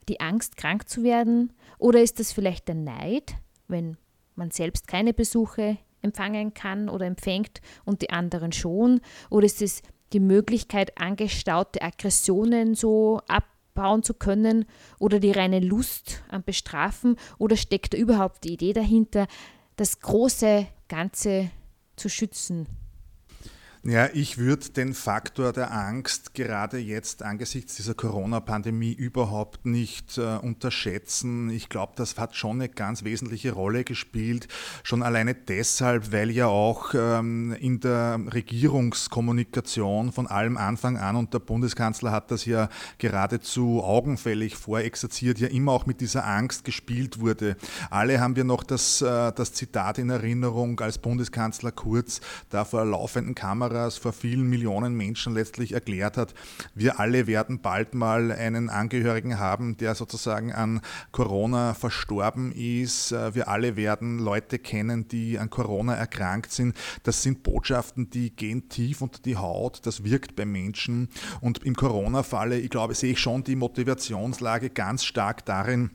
die 0.09 0.19
Angst, 0.19 0.57
krank 0.57 0.87
zu 0.87 1.03
werden, 1.03 1.53
oder 1.77 2.01
ist 2.01 2.19
das 2.19 2.31
vielleicht 2.31 2.67
der 2.67 2.75
Neid, 2.75 3.35
wenn 3.67 3.97
man 4.35 4.51
selbst 4.51 4.87
keine 4.87 5.13
Besuche 5.13 5.77
empfangen 6.01 6.53
kann 6.53 6.89
oder 6.89 7.05
empfängt 7.05 7.61
und 7.85 8.01
die 8.01 8.09
anderen 8.09 8.51
schon? 8.51 9.01
Oder 9.29 9.45
ist 9.45 9.61
es 9.61 9.81
die 10.13 10.19
Möglichkeit, 10.19 10.97
angestaute 10.97 11.81
Aggressionen 11.81 12.75
so 12.75 13.21
abbauen 13.27 14.03
zu 14.03 14.13
können 14.13 14.65
oder 14.99 15.19
die 15.19 15.31
reine 15.31 15.59
Lust 15.59 16.23
am 16.29 16.43
Bestrafen? 16.43 17.17
Oder 17.37 17.57
steckt 17.57 17.93
da 17.93 17.97
überhaupt 17.97 18.43
die 18.43 18.53
Idee 18.53 18.73
dahinter, 18.73 19.27
das 19.75 19.99
große 19.99 20.67
Ganze 20.87 21.51
zu 21.95 22.09
schützen? 22.09 22.67
Ja, 23.83 24.09
ich 24.11 24.39
würde 24.39 24.69
den 24.69 24.93
Faktor 24.93 25.53
der 25.53 25.71
Angst 25.71 26.33
gerade 26.33 26.79
jetzt 26.79 27.21
angesichts 27.21 27.75
dieser 27.75 27.93
Corona-Pandemie 27.93 28.91
überhaupt 28.91 29.65
nicht 29.65 30.17
äh, 30.17 30.37
unterschätzen. 30.37 31.51
Ich 31.51 31.69
glaube, 31.69 31.93
das 31.95 32.17
hat 32.17 32.35
schon 32.35 32.57
eine 32.57 32.69
ganz 32.69 33.03
wesentliche 33.03 33.51
Rolle 33.51 33.83
gespielt, 33.83 34.47
schon 34.83 35.03
alleine 35.03 35.35
deshalb, 35.35 36.11
weil 36.11 36.31
ja 36.31 36.47
auch 36.47 36.95
ähm, 36.95 37.55
in 37.59 37.79
der 37.79 38.19
Regierungskommunikation 38.33 40.11
von 40.11 40.25
allem 40.25 40.57
Anfang 40.57 40.97
an, 40.97 41.15
und 41.15 41.33
der 41.33 41.39
Bundeskanzler 41.39 42.11
hat 42.11 42.31
das 42.31 42.45
ja 42.45 42.69
geradezu 42.97 43.83
augenfällig 43.83 44.55
vorexerziert, 44.57 45.37
ja 45.39 45.47
immer 45.47 45.71
auch 45.71 45.85
mit 45.85 46.01
dieser 46.01 46.25
Angst 46.25 46.65
gespielt 46.65 47.19
wurde. 47.19 47.55
Alle 47.91 48.19
haben 48.19 48.35
wir 48.35 48.43
noch 48.43 48.63
das, 48.63 49.01
äh, 49.03 49.31
das 49.31 49.53
Zitat 49.53 49.99
in 49.99 50.09
Erinnerung, 50.09 50.79
als 50.79 50.97
Bundeskanzler 50.97 51.71
Kurz 51.71 52.21
da 52.49 52.65
vor 52.65 52.83
laufenden 52.83 53.35
Kameras 53.35 53.66
Kameras 53.67 53.97
vor 53.97 54.13
vielen 54.13 54.47
Millionen 54.49 54.95
Menschen 54.95 55.33
letztlich 55.33 55.73
erklärt 55.73 56.15
hat, 56.15 56.33
wir 56.73 56.99
alle 56.99 57.27
werden 57.27 57.59
bald 57.59 57.95
mal 57.95 58.31
einen 58.31 58.69
Angehörigen 58.69 59.39
haben, 59.39 59.75
der 59.77 59.93
sozusagen 59.93 60.53
an 60.53 60.81
Corona 61.11 61.73
verstorben 61.73 62.53
ist. 62.53 63.11
Äh, 63.11 63.35
wir 63.35 63.49
alle 63.49 63.75
werden 63.75 64.19
Leute 64.19 64.57
kennen, 64.57 65.07
die 65.09 65.37
an 65.37 65.49
Corona 65.49 65.95
erkrankt 65.95 66.51
sind. 66.51 66.75
Das 67.03 67.23
sind 67.23 67.43
Botschaften, 67.43 68.09
die 68.09 68.33
gehen 68.33 68.69
tief 68.69 69.01
unter 69.01 69.21
die 69.21 69.35
Haut. 69.35 69.85
Das 69.85 70.03
wirkt 70.03 70.35
bei 70.35 70.45
Menschen. 70.45 71.09
Und 71.41 71.63
im 71.63 71.75
Corona-Falle, 71.75 72.57
ich 72.59 72.69
glaube, 72.69 72.95
sehe 72.95 73.11
ich 73.11 73.19
schon 73.19 73.43
die 73.43 73.55
Motivationslage 73.55 74.69
ganz 74.69 75.03
stark 75.03 75.45
darin, 75.45 75.91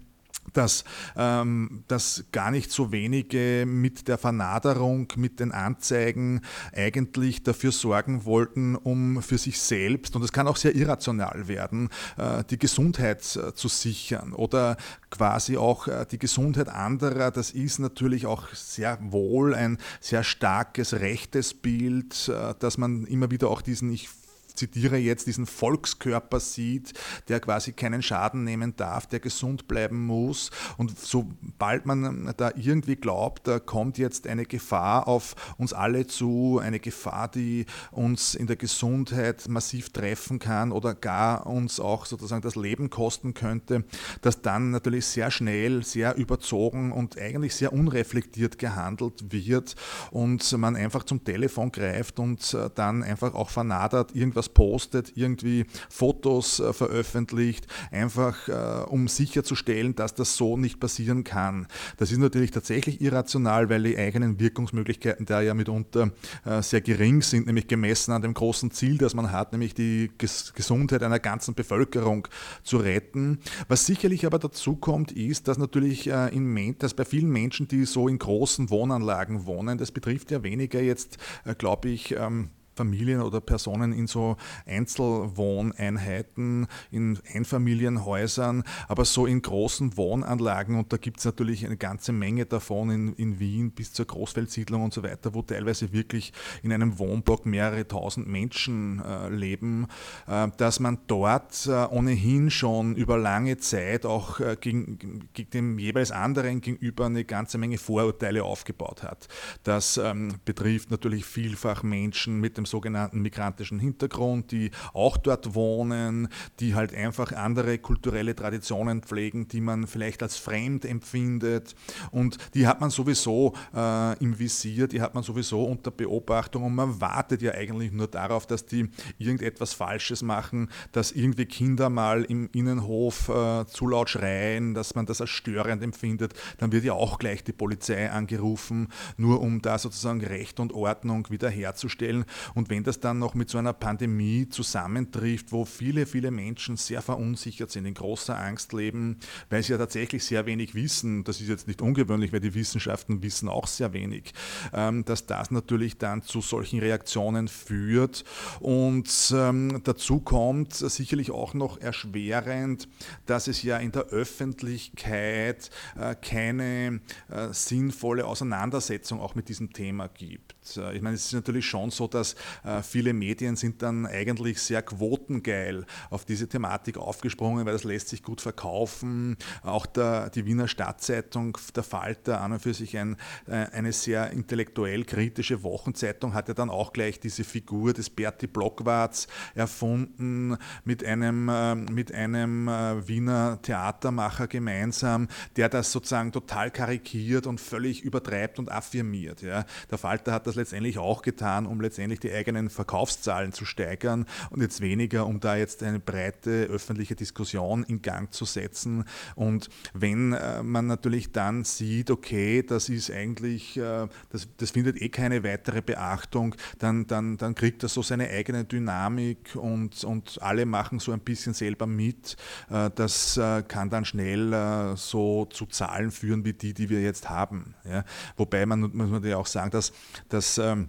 dass, 0.53 0.85
ähm, 1.17 1.85
dass 1.89 2.25
gar 2.33 2.51
nicht 2.51 2.71
so 2.71 2.93
wenige 2.93 3.65
mit 3.67 4.09
der 4.09 4.19
Vernaderung, 4.19 5.09
mit 5.17 5.41
den 5.41 5.53
Anzeigen 5.53 6.41
eigentlich 6.75 7.43
dafür 7.43 7.73
sorgen 7.73 8.25
wollten, 8.25 8.77
um 8.77 9.23
für 9.23 9.39
sich 9.39 9.61
selbst, 9.61 10.17
und 10.17 10.23
es 10.23 10.33
kann 10.33 10.49
auch 10.49 10.57
sehr 10.57 10.75
irrational 10.75 11.49
werden, 11.49 11.89
äh, 12.17 12.45
die 12.51 12.59
Gesundheit 12.59 13.37
äh, 13.37 13.55
zu 13.55 13.69
sichern 13.69 14.33
oder 14.33 14.77
quasi 15.11 15.57
auch 15.57 15.89
äh, 15.89 16.07
die 16.11 16.19
Gesundheit 16.19 16.69
anderer. 16.69 17.31
Das 17.31 17.51
ist 17.51 17.79
natürlich 17.79 18.27
auch 18.27 18.49
sehr 18.55 18.99
wohl 19.01 19.55
ein 19.55 19.79
sehr 20.01 20.25
starkes 20.25 20.95
rechtes 20.95 21.55
Bild, 21.55 22.29
äh, 22.29 22.55
dass 22.59 22.79
man 22.79 23.05
immer 23.07 23.31
wieder 23.31 23.49
auch 23.49 23.63
diesen, 23.63 23.93
ich 23.93 24.09
zitiere 24.55 24.97
jetzt, 24.97 25.27
diesen 25.27 25.47
Volkskörper 25.47 26.41
sieht, 26.41 26.93
der 27.29 27.41
quasi 27.41 27.73
keinen 27.73 28.03
Schaden 28.03 28.45
nehmen 28.45 28.77
darf, 28.77 29.07
der 29.07 29.21
gesund 29.21 29.69
bleiben 29.69 30.07
muss. 30.07 30.51
Und 30.77 30.99
sobald 30.99 31.87
man 31.87 32.35
da 32.37 32.53
irgendwie 32.57 32.97
glaubt, 32.97 33.47
da 33.47 33.59
kommt 33.59 33.99
jetzt 33.99 34.27
eine 34.27 34.45
Gefahr 34.45 35.09
auf 35.09 35.35
uns 35.59 35.73
alle 35.73 36.07
zu, 36.07 36.61
eine 36.63 36.81
Gefahr, 36.81 37.29
die 37.29 37.67
uns 37.91 38.35
in 38.35 38.47
der 38.47 38.57
Gesundheit 38.57 39.49
massiv 39.49 39.91
treffen 39.91 40.39
kann 40.39 40.73
oder 40.73 40.95
gar 40.95 41.47
uns 41.47 41.81
auch 41.81 42.07
sozusagen 42.07 42.43
das 42.43 42.57
Leben 42.57 42.91
kosten 42.91 43.35
könnte, 43.35 43.85
dass 44.21 44.43
dann 44.43 44.71
natürlich 44.71 45.07
sehr 45.07 45.31
schnell, 45.31 45.85
sehr 45.85 46.17
überzogen 46.17 46.93
und 46.93 47.19
eigentlich 47.19 47.55
sehr 47.55 47.73
unreflektiert 47.73 48.59
gehandelt 48.59 49.33
wird 49.33 49.77
und 50.11 50.51
man 50.59 50.77
einfach 50.77 51.05
zum 51.05 51.25
Telefon 51.25 51.73
greift 51.73 52.19
und 52.19 52.55
äh, 52.55 52.71
dann 52.75 53.03
einfach 53.03 53.35
auch 53.35 53.51
vernadert 53.51 54.15
irgendwas 54.15 54.42
etwas 54.43 54.49
postet, 54.49 55.13
irgendwie 55.15 55.67
Fotos 55.89 56.61
äh, 56.61 56.73
veröffentlicht, 56.73 57.67
einfach 57.91 58.49
äh, 58.49 58.85
um 58.89 59.09
sicherzustellen, 59.09 59.95
dass 59.95 60.15
das 60.15 60.37
so 60.37 60.57
nicht 60.57 60.81
passieren 60.81 61.25
kann. 61.25 61.67
Das 61.97 62.11
ist 62.11 62.19
natürlich 62.19 62.51
tatsächlich 62.51 63.01
irrational, 63.01 63.69
weil 63.69 63.83
die 63.85 63.97
eigenen 63.97 64.41
Wirkungsmöglichkeiten 64.41 65.27
da 65.27 65.41
ja 65.41 65.55
mitunter 65.55 66.11
äh, 66.45 66.63
sehr 66.63 66.81
gering 66.81 67.23
sind, 67.23 67.47
nämlich 67.47 67.69
gemessen 67.69 68.13
an 68.13 68.23
dem 68.23 68.35
großen 68.35 68.71
Ziel, 68.73 68.99
das 68.99 69.15
man 69.15 69.31
hat, 69.31 69.53
nämlich 69.53 69.75
die 69.75 70.11
Ges 70.19 70.53
Gesundheit 70.55 71.03
einer 71.03 71.19
ganzen 71.21 71.55
Bevölkerung 71.55 72.27
zu 72.65 72.79
retten. 72.79 73.39
Was 73.69 73.87
sicherlich 73.87 74.27
aber 74.27 74.39
dazu 74.39 74.77
kommt, 74.77 75.13
ist, 75.13 75.47
dass 75.49 75.59
natürlich 75.59 76.09
äh, 76.09 76.35
in, 76.35 76.53
dass 76.79 76.95
bei 76.95 77.05
vielen 77.05 77.31
Menschen, 77.31 77.69
die 77.69 77.85
so 77.85 78.09
in 78.09 78.19
großen 78.19 78.71
Wohnanlagen 78.71 79.47
wohnen, 79.47 79.79
das 79.79 79.93
betrifft 79.93 80.31
ja 80.31 80.43
weniger 80.43 80.81
jetzt, 80.81 81.19
äh, 81.45 81.55
glaube 81.55 81.89
ich, 81.89 82.15
ähm, 82.17 82.51
Familien 82.83 83.21
oder 83.21 83.41
Personen 83.41 83.93
in 83.93 84.09
so 84.09 84.37
Einzelwohneinheiten, 84.67 86.67
in 86.91 87.17
Einfamilienhäusern, 87.33 88.65
aber 88.89 89.05
so 89.05 89.25
in 89.25 89.41
großen 89.41 89.97
Wohnanlagen 89.97 90.77
und 90.77 90.93
da 90.93 90.97
gibt 90.97 91.21
es 91.21 91.25
natürlich 91.25 91.65
eine 91.65 91.77
ganze 91.77 92.11
Menge 92.11 92.45
davon 92.45 92.91
in, 92.91 93.15
in 93.15 93.39
Wien 93.39 93.71
bis 93.71 93.93
zur 93.93 94.07
Großfeldsiedlung 94.07 94.83
und 94.83 94.93
so 94.93 95.05
weiter, 95.05 95.33
wo 95.33 95.43
teilweise 95.43 95.93
wirklich 95.93 96.33
in 96.65 96.73
einem 96.73 96.99
Wohnblock 96.99 97.47
mehrere 97.47 97.87
tausend 97.87 98.27
Menschen 98.27 99.01
äh, 99.01 99.29
leben, 99.29 99.87
äh, 100.27 100.49
dass 100.57 100.81
man 100.81 100.99
dort 101.07 101.67
äh, 101.67 101.87
ohnehin 101.87 102.51
schon 102.51 102.97
über 102.97 103.17
lange 103.17 103.59
Zeit 103.59 104.07
auch 104.07 104.41
äh, 104.41 104.57
gegen, 104.61 105.29
gegen, 105.35 105.51
dem 105.51 105.79
jeweils 105.79 106.11
anderen 106.11 106.61
gegenüber 106.61 107.07
eine 107.07 107.25
ganze 107.25 107.59
Menge 107.59 107.79
Vorurteile 107.79 108.43
aufgebaut 108.43 109.05
hat. 109.05 109.29
Das 109.63 109.99
ähm, 109.99 110.35
betrifft 110.45 110.91
natürlich 110.91 111.25
vielfach 111.25 111.85
Menschen 111.85 112.41
mit 112.41 112.57
dem 112.57 112.63
dem 112.63 112.67
sogenannten 112.73 113.21
migrantischen 113.21 113.79
Hintergrund, 113.79 114.51
die 114.51 114.71
auch 114.95 115.17
dort 115.19 115.55
wohnen, 115.55 116.29
die 116.59 116.75
halt 116.75 116.95
einfach 116.95 117.33
andere 117.33 117.79
kulturelle 117.79 118.35
Traditionen 118.35 119.03
pflegen, 119.03 119.47
die 119.47 119.61
man 119.61 119.87
vielleicht 119.87 120.23
als 120.23 120.37
fremd 120.37 120.85
empfindet. 120.85 121.75
Und 122.11 122.39
die 122.55 122.67
hat 122.67 122.81
man 122.81 122.91
sowieso 122.91 123.53
äh, 123.75 124.19
im 124.19 124.39
Visier, 124.39 124.89
die 124.89 125.01
hat 125.01 125.15
man 125.15 125.23
sowieso 125.23 125.65
unter 125.65 125.91
Beobachtung 125.91 126.65
und 126.65 126.75
man 126.75 127.01
wartet 127.01 127.43
ja 127.43 127.53
eigentlich 127.53 127.93
nur 127.93 128.09
darauf, 128.09 128.47
dass 128.47 128.65
die 128.65 128.89
irgendetwas 129.19 129.75
Falsches 129.75 130.23
machen, 130.23 130.71
dass 130.93 131.13
irgendwie 131.13 131.45
Kinder 131.45 131.91
mal 131.91 132.25
im 132.25 132.49
Innenhof 132.53 133.29
äh, 133.29 133.67
zu 133.67 133.87
laut 133.87 134.09
schreien, 134.09 134.73
dass 134.73 134.95
man 134.95 135.05
das 135.05 135.21
als 135.21 135.31
störend 135.31 135.83
empfindet. 135.83 136.33
Dann 136.59 136.73
wird 136.73 136.85
ja 136.85 136.95
auch 136.95 137.19
gleich 137.19 137.45
die 137.45 137.53
Polizei 137.53 138.11
angerufen, 138.11 138.89
nur 139.19 139.43
um 139.43 139.61
da 139.61 139.79
sozusagen 139.79 140.25
Recht 140.25 140.59
und 140.59 140.73
Ordnung 140.73 141.29
wiederherzustellen. 141.29 142.25
Und 142.55 142.71
wenn 142.71 142.85
das 142.85 143.01
dann 143.01 143.19
noch 143.19 143.35
mit 143.35 143.49
so 143.49 143.59
einer 143.59 143.73
Pandemie 143.73 144.49
zusammentrifft, 144.49 145.53
wo 145.53 145.65
viele, 145.65 146.07
viele 146.07 146.31
Menschen 146.31 146.77
sehr 146.77 147.03
verunsichert 147.03 147.71
sind, 147.71 147.87
in 147.87 147.95
großer 147.95 148.39
Angst 148.39 148.73
leben, 148.73 149.19
weil 149.51 149.63
sie 149.63 149.73
ja 149.73 149.79
tatsächlich 149.79 150.25
sehr 150.25 150.47
wenig 150.47 150.75
wissen, 150.75 151.25
das 151.25 151.41
ist 151.41 151.49
jetzt 151.49 151.67
nicht 151.67 151.83
ungewöhnlich, 151.83 152.33
weil 152.33 152.41
die 152.41 152.55
Wissenschaften 152.55 153.23
wissen 153.23 153.49
auch 153.49 153.67
sehr 153.67 153.93
wenig, 153.93 154.33
ähm, 154.73 155.05
dass 155.05 155.27
das 155.27 155.51
natürlich 155.51 155.99
dann 155.99 156.23
zu 156.23 156.41
solchen 156.41 156.81
Reaktionen 156.81 157.49
führt. 157.49 158.25
Und 158.61 159.33
ähm, 159.35 159.81
dazu 159.85 160.21
kommt 160.21 160.75
sicherlich 160.75 161.31
auch 161.31 161.55
noch 161.55 161.79
erschwerend, 161.79 162.89
dass 163.27 163.49
es 163.49 163.63
ja 163.63 163.79
in 163.79 163.93
der 163.93 164.07
Öffentlichkeit 164.07 165.71
äh, 165.99 166.15
keine 166.15 167.01
äh, 167.29 167.49
sinnvolle 167.53 168.27
Auseinandersetzung 168.27 169.21
auch 169.21 169.35
mit 169.35 169.49
diesem 169.49 169.73
Thema 169.73 170.09
gibt. 170.09 170.77
Äh, 170.77 170.97
ich 170.97 171.03
meine, 171.03 171.17
es 171.17 171.27
ist 171.27 171.33
natürlich 171.33 171.67
schon 171.67 171.91
so, 171.91 172.07
dass 172.07 172.37
viele 172.83 173.13
Medien 173.13 173.57
sind 173.57 173.83
dann 173.83 174.07
eigentlich 174.07 174.61
sehr 174.61 174.83
quotengeil 174.83 175.85
auf 176.11 176.25
diese 176.25 176.49
Thematik 176.49 176.99
aufgesprungen, 176.99 177.67
weil 177.67 177.73
das 177.73 177.85
lässt 177.85 178.09
sich 178.09 178.23
gut 178.23 178.41
verkaufen. 178.41 179.37
Auch 179.63 179.87
der, 179.87 180.31
die 180.31 180.47
Wiener 180.47 180.69
Stadtzeitung, 180.69 181.59
der 181.75 181.83
Falter, 181.83 182.41
an 182.41 182.53
und 182.53 182.61
für 182.63 182.75
sich 182.75 182.97
ein, 182.97 183.17
äh, 183.47 183.67
eine 183.73 183.93
sehr 183.93 184.31
intellektuell 184.31 185.05
kritische 185.05 185.63
Wochenzeitung, 185.63 186.35
hat 186.35 186.49
ja 186.49 186.55
dann 186.55 186.71
auch 186.71 186.93
gleich 186.93 187.21
diese 187.21 187.45
Figur 187.45 187.93
des 187.93 188.11
Berti 188.11 188.47
Blockwarts 188.47 189.29
erfunden 189.55 190.57
mit 190.85 191.05
einem, 191.05 191.85
mit 191.93 192.13
einem 192.13 192.67
Wiener 192.67 193.61
Theatermacher 193.63 194.47
gemeinsam, 194.47 195.29
der 195.57 195.69
das 195.69 195.93
sozusagen 195.93 196.33
total 196.33 196.71
karikiert 196.71 197.47
und 197.47 197.61
völlig 197.61 198.03
übertreibt 198.03 198.59
und 198.59 198.71
affirmiert. 198.71 199.43
Ja. 199.43 199.65
Der 199.91 199.99
Falter 199.99 200.33
hat 200.33 200.47
das 200.47 200.55
letztendlich 200.55 200.99
auch 200.99 201.23
getan, 201.23 201.67
um 201.67 201.81
letztendlich 201.81 202.21
die 202.21 202.31
eigenen 202.33 202.71
Verkaufszahlen 202.71 203.53
zu 203.53 203.65
steigern 203.65 204.27
und 204.51 204.61
jetzt 204.61 204.81
weniger, 204.81 205.27
um 205.27 205.41
da 205.41 205.57
jetzt 205.57 205.83
eine 205.83 206.01
breite 206.01 206.65
öffentliche 206.65 207.15
Diskussion 207.15 207.85
in 207.85 208.03
Gang 208.03 208.33
zu 208.33 208.45
setzen. 208.45 209.05
Und 209.35 209.69
wenn 209.95 210.33
äh, 210.33 210.63
man 210.63 210.87
natürlich 210.87 211.33
dann 211.33 211.65
sieht, 211.65 212.11
okay, 212.11 212.63
das 212.63 212.89
ist 212.89 213.11
eigentlich, 213.11 213.77
äh, 213.77 214.09
das, 214.31 214.49
das 214.57 214.71
findet 214.71 215.01
eh 215.01 215.09
keine 215.09 215.45
weitere 215.45 215.83
Beachtung, 215.83 216.55
dann, 216.79 217.07
dann, 217.07 217.37
dann 217.37 217.55
kriegt 217.55 217.83
das 217.83 217.95
so 217.95 218.03
seine 218.03 218.29
eigene 218.29 218.65
Dynamik 218.65 219.57
und, 219.57 220.05
und 220.05 220.41
alle 220.43 220.67
machen 220.67 220.99
so 220.99 221.13
ein 221.13 221.21
bisschen 221.21 221.55
selber 221.55 221.87
mit. 221.87 222.37
Äh, 222.71 222.91
das 222.95 223.41
kann 223.69 223.91
dann 223.91 224.05
schnell 224.05 224.97
so 224.97 225.47
zu 225.47 225.67
Zahlen 225.67 226.11
führen 226.11 226.45
wie 226.45 226.53
die, 226.53 226.75
die 226.75 226.89
wir 226.89 227.01
jetzt 227.01 227.29
haben. 227.29 227.75
Ja? 227.85 228.05
Wobei 228.37 228.67
man, 228.67 228.81
muss 228.81 229.11
man 229.11 229.23
ja 229.25 229.37
auch 229.37 229.47
sagen, 229.47 229.71
dass, 229.71 229.93
dass 230.29 230.59
ähm, 230.59 230.89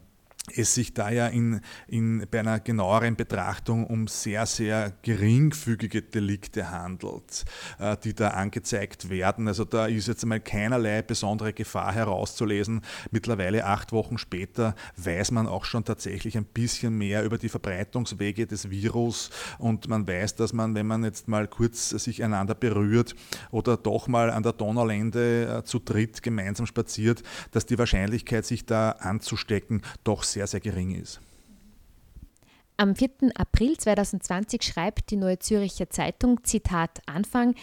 es 0.52 0.74
sich 0.76 0.94
da 0.94 1.10
ja 1.10 1.28
in, 1.28 1.62
in, 1.88 2.28
bei 2.30 2.42
einer 2.42 2.60
genaueren 2.60 3.16
Betrachtung 3.16 3.88
um 3.88 4.08
sehr, 4.08 4.46
sehr 4.46 4.92
geringfügige 5.02 6.02
Delikte 6.02 6.70
handelt, 6.70 7.46
äh, 7.80 7.96
die 8.04 8.14
da 8.14 8.30
angezeigt 8.30 9.10
werden. 9.10 9.48
Also 9.48 9.64
da 9.64 9.86
ist 9.86 10.10
jetzt 10.10 10.24
einmal 10.24 10.42
keinerlei 10.42 11.02
besondere 11.02 11.54
Gefahr 11.54 11.94
herauszulesen. 11.94 12.82
Mittlerweile 13.12 13.66
acht 13.66 13.94
Wochen 13.94 14.18
später 14.18 14.76
weiß 14.98 15.32
man 15.32 15.48
auch 15.48 15.64
schon 15.64 15.86
tatsächlich 15.86 16.38
ein 16.38 16.46
bisschen 16.46 16.98
mehr 16.98 17.24
über 17.24 17.38
die 17.38 17.50
Verbreitungswege 17.50 18.46
des 18.46 18.70
Virus 18.70 19.30
und 19.60 19.88
man 19.88 20.06
weiß, 20.06 20.36
dass 20.36 20.52
man, 20.52 20.76
wenn 20.76 20.88
man 20.88 21.06
jetzt 21.06 21.30
mal 21.30 21.48
kurz 21.48 21.90
sich 21.90 22.22
einander 22.22 22.54
berührt 22.54 23.16
oder 23.52 23.78
doch 23.78 24.10
mal 24.10 24.30
an 24.30 24.44
der 24.44 24.52
Donaulände 24.52 25.60
äh, 25.60 25.64
zu 25.64 25.80
dritt 25.80 26.22
gemeinsam 26.22 26.66
spaziert, 26.66 27.24
dass 27.52 27.66
die 27.66 27.78
Wahrscheinlichkeit, 27.78 28.46
sich 28.46 28.66
da 28.66 28.92
anzustecken, 28.92 29.84
doch 30.04 30.24
sehr, 30.24 30.33
sehr 30.34 30.60
gering 30.60 30.96
ist. 30.96 31.20
Am 32.76 32.96
4. 32.96 33.10
April 33.36 33.78
2020 33.78 34.64
schreibt 34.64 35.12
die 35.12 35.16
Neue 35.16 35.38
Züricher 35.38 35.92
Zeitung, 35.92 36.44
Zitat 36.44 37.02
Anfang, 37.06 37.54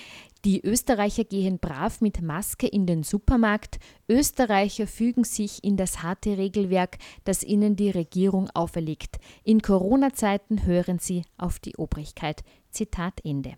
die 0.45 0.65
Österreicher 0.65 1.25
gehen 1.25 1.59
brav 1.59 2.01
mit 2.01 2.23
Maske 2.23 2.67
in 2.67 2.87
den 2.87 3.03
Supermarkt. 3.03 3.79
Österreicher 4.09 4.87
fügen 4.87 5.25
sich 5.25 5.63
in 5.63 5.77
das 5.77 6.03
harte 6.03 6.39
Regelwerk, 6.39 6.97
das 7.25 7.43
ihnen 7.43 7.77
die 7.77 7.91
Regierung 7.91 8.49
auferlegt. 8.55 9.19
In 9.45 9.61
Corona-Zeiten 9.61 10.65
hören 10.65 10.99
sie 10.99 11.25
auf 11.37 11.59
die 11.59 11.77
Obrigkeit. 11.77 12.43
Zitat 12.71 13.21
Ende. 13.25 13.57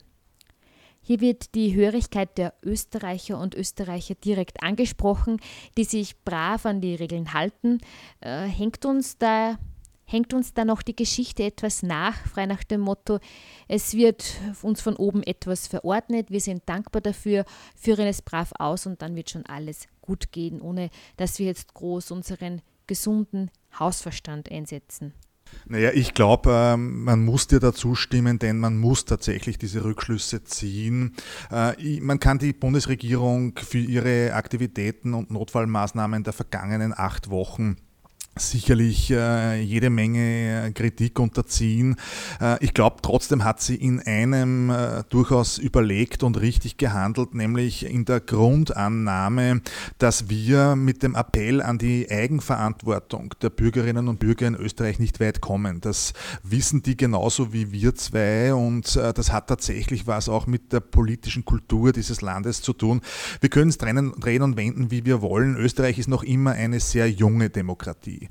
Hier 1.02 1.20
wird 1.20 1.54
die 1.54 1.74
Hörigkeit 1.74 2.38
der 2.38 2.54
Österreicher 2.62 3.38
und 3.38 3.54
Österreicher 3.54 4.14
direkt 4.14 4.62
angesprochen, 4.62 5.40
die 5.76 5.84
sich 5.84 6.16
brav 6.24 6.64
an 6.64 6.80
die 6.80 6.94
Regeln 6.94 7.34
halten. 7.34 7.78
Äh, 8.20 8.46
hängt 8.46 8.84
uns 8.84 9.18
da 9.18 9.58
hängt 10.04 10.34
uns 10.34 10.52
da 10.52 10.64
noch 10.64 10.82
die 10.82 10.94
Geschichte 10.94 11.42
etwas 11.44 11.82
nach, 11.82 12.14
frei 12.26 12.46
nach 12.46 12.64
dem 12.64 12.82
Motto, 12.82 13.18
es 13.66 13.94
wird 13.94 14.34
uns 14.62 14.82
von 14.82 14.94
oben 14.96 15.22
etwas 15.22 15.66
verordnet, 15.66 16.30
wir 16.30 16.40
sind 16.40 16.62
dankbar 16.66 17.00
dafür, 17.00 17.44
führen 17.74 18.06
es 18.06 18.20
brav 18.20 18.52
aus 18.58 18.86
und 18.86 19.00
dann 19.00 19.16
wird 19.16 19.30
schon 19.30 19.46
alles 19.46 19.86
gut 20.02 20.30
gehen, 20.32 20.60
ohne 20.60 20.90
dass 21.16 21.38
wir 21.38 21.46
jetzt 21.46 21.72
groß 21.74 22.10
unseren 22.10 22.60
gesunden 22.86 23.50
Hausverstand 23.78 24.50
einsetzen. 24.50 25.14
Naja, 25.66 25.90
ich 25.94 26.14
glaube, 26.14 26.50
ähm, 26.52 27.04
man 27.04 27.24
muss 27.24 27.46
dir 27.46 27.60
dazu 27.60 27.94
stimmen, 27.94 28.38
denn 28.38 28.58
man 28.58 28.78
muss 28.78 29.04
tatsächlich 29.04 29.58
diese 29.58 29.84
Rückschlüsse 29.84 30.44
ziehen. 30.44 31.14
Äh, 31.50 32.00
man 32.00 32.18
kann 32.18 32.38
die 32.38 32.52
Bundesregierung 32.52 33.58
für 33.58 33.78
ihre 33.78 34.34
Aktivitäten 34.34 35.14
und 35.14 35.30
Notfallmaßnahmen 35.30 36.24
der 36.24 36.32
vergangenen 36.32 36.92
acht 36.96 37.30
Wochen 37.30 37.76
sicherlich 38.36 39.10
äh, 39.10 39.60
jede 39.60 39.90
Menge 39.90 40.66
äh, 40.66 40.72
Kritik 40.72 41.18
unterziehen. 41.18 41.96
Äh, 42.40 42.64
ich 42.64 42.72
glaube, 42.72 42.96
trotzdem 43.02 43.44
hat 43.44 43.60
sie 43.60 43.74
in 43.74 44.00
einem 44.00 44.70
äh, 44.70 45.04
durchaus 45.10 45.58
überlegt 45.58 46.22
und 46.22 46.40
richtig 46.40 46.78
gehandelt, 46.78 47.34
nämlich 47.34 47.84
in 47.84 48.06
der 48.06 48.20
Grundannahme, 48.20 49.60
dass 49.98 50.30
wir 50.30 50.76
mit 50.76 51.02
dem 51.02 51.14
Appell 51.14 51.60
an 51.60 51.76
die 51.76 52.10
Eigenverantwortung 52.10 53.34
der 53.42 53.50
Bürgerinnen 53.50 54.08
und 54.08 54.18
Bürger 54.18 54.46
in 54.46 54.54
Österreich 54.54 54.98
nicht 54.98 55.20
weit 55.20 55.42
kommen. 55.42 55.82
Das 55.82 56.14
wissen 56.42 56.82
die 56.82 56.96
genauso 56.96 57.52
wie 57.52 57.70
wir 57.70 57.94
zwei 57.94 58.54
und 58.54 58.96
äh, 58.96 59.12
das 59.12 59.30
hat 59.30 59.48
tatsächlich 59.48 60.06
was 60.06 60.30
auch 60.30 60.46
mit 60.46 60.72
der 60.72 60.80
politischen 60.80 61.44
Kultur 61.44 61.92
dieses 61.92 62.22
Landes 62.22 62.62
zu 62.62 62.72
tun. 62.72 63.02
Wir 63.40 63.50
können 63.50 63.68
es 63.68 63.78
drehen 63.78 64.42
und 64.42 64.56
wenden, 64.56 64.90
wie 64.90 65.04
wir 65.04 65.20
wollen. 65.20 65.56
Österreich 65.56 65.98
ist 65.98 66.08
noch 66.08 66.22
immer 66.22 66.52
eine 66.52 66.80
sehr 66.80 67.10
junge 67.10 67.50
Demokratie. 67.50 68.21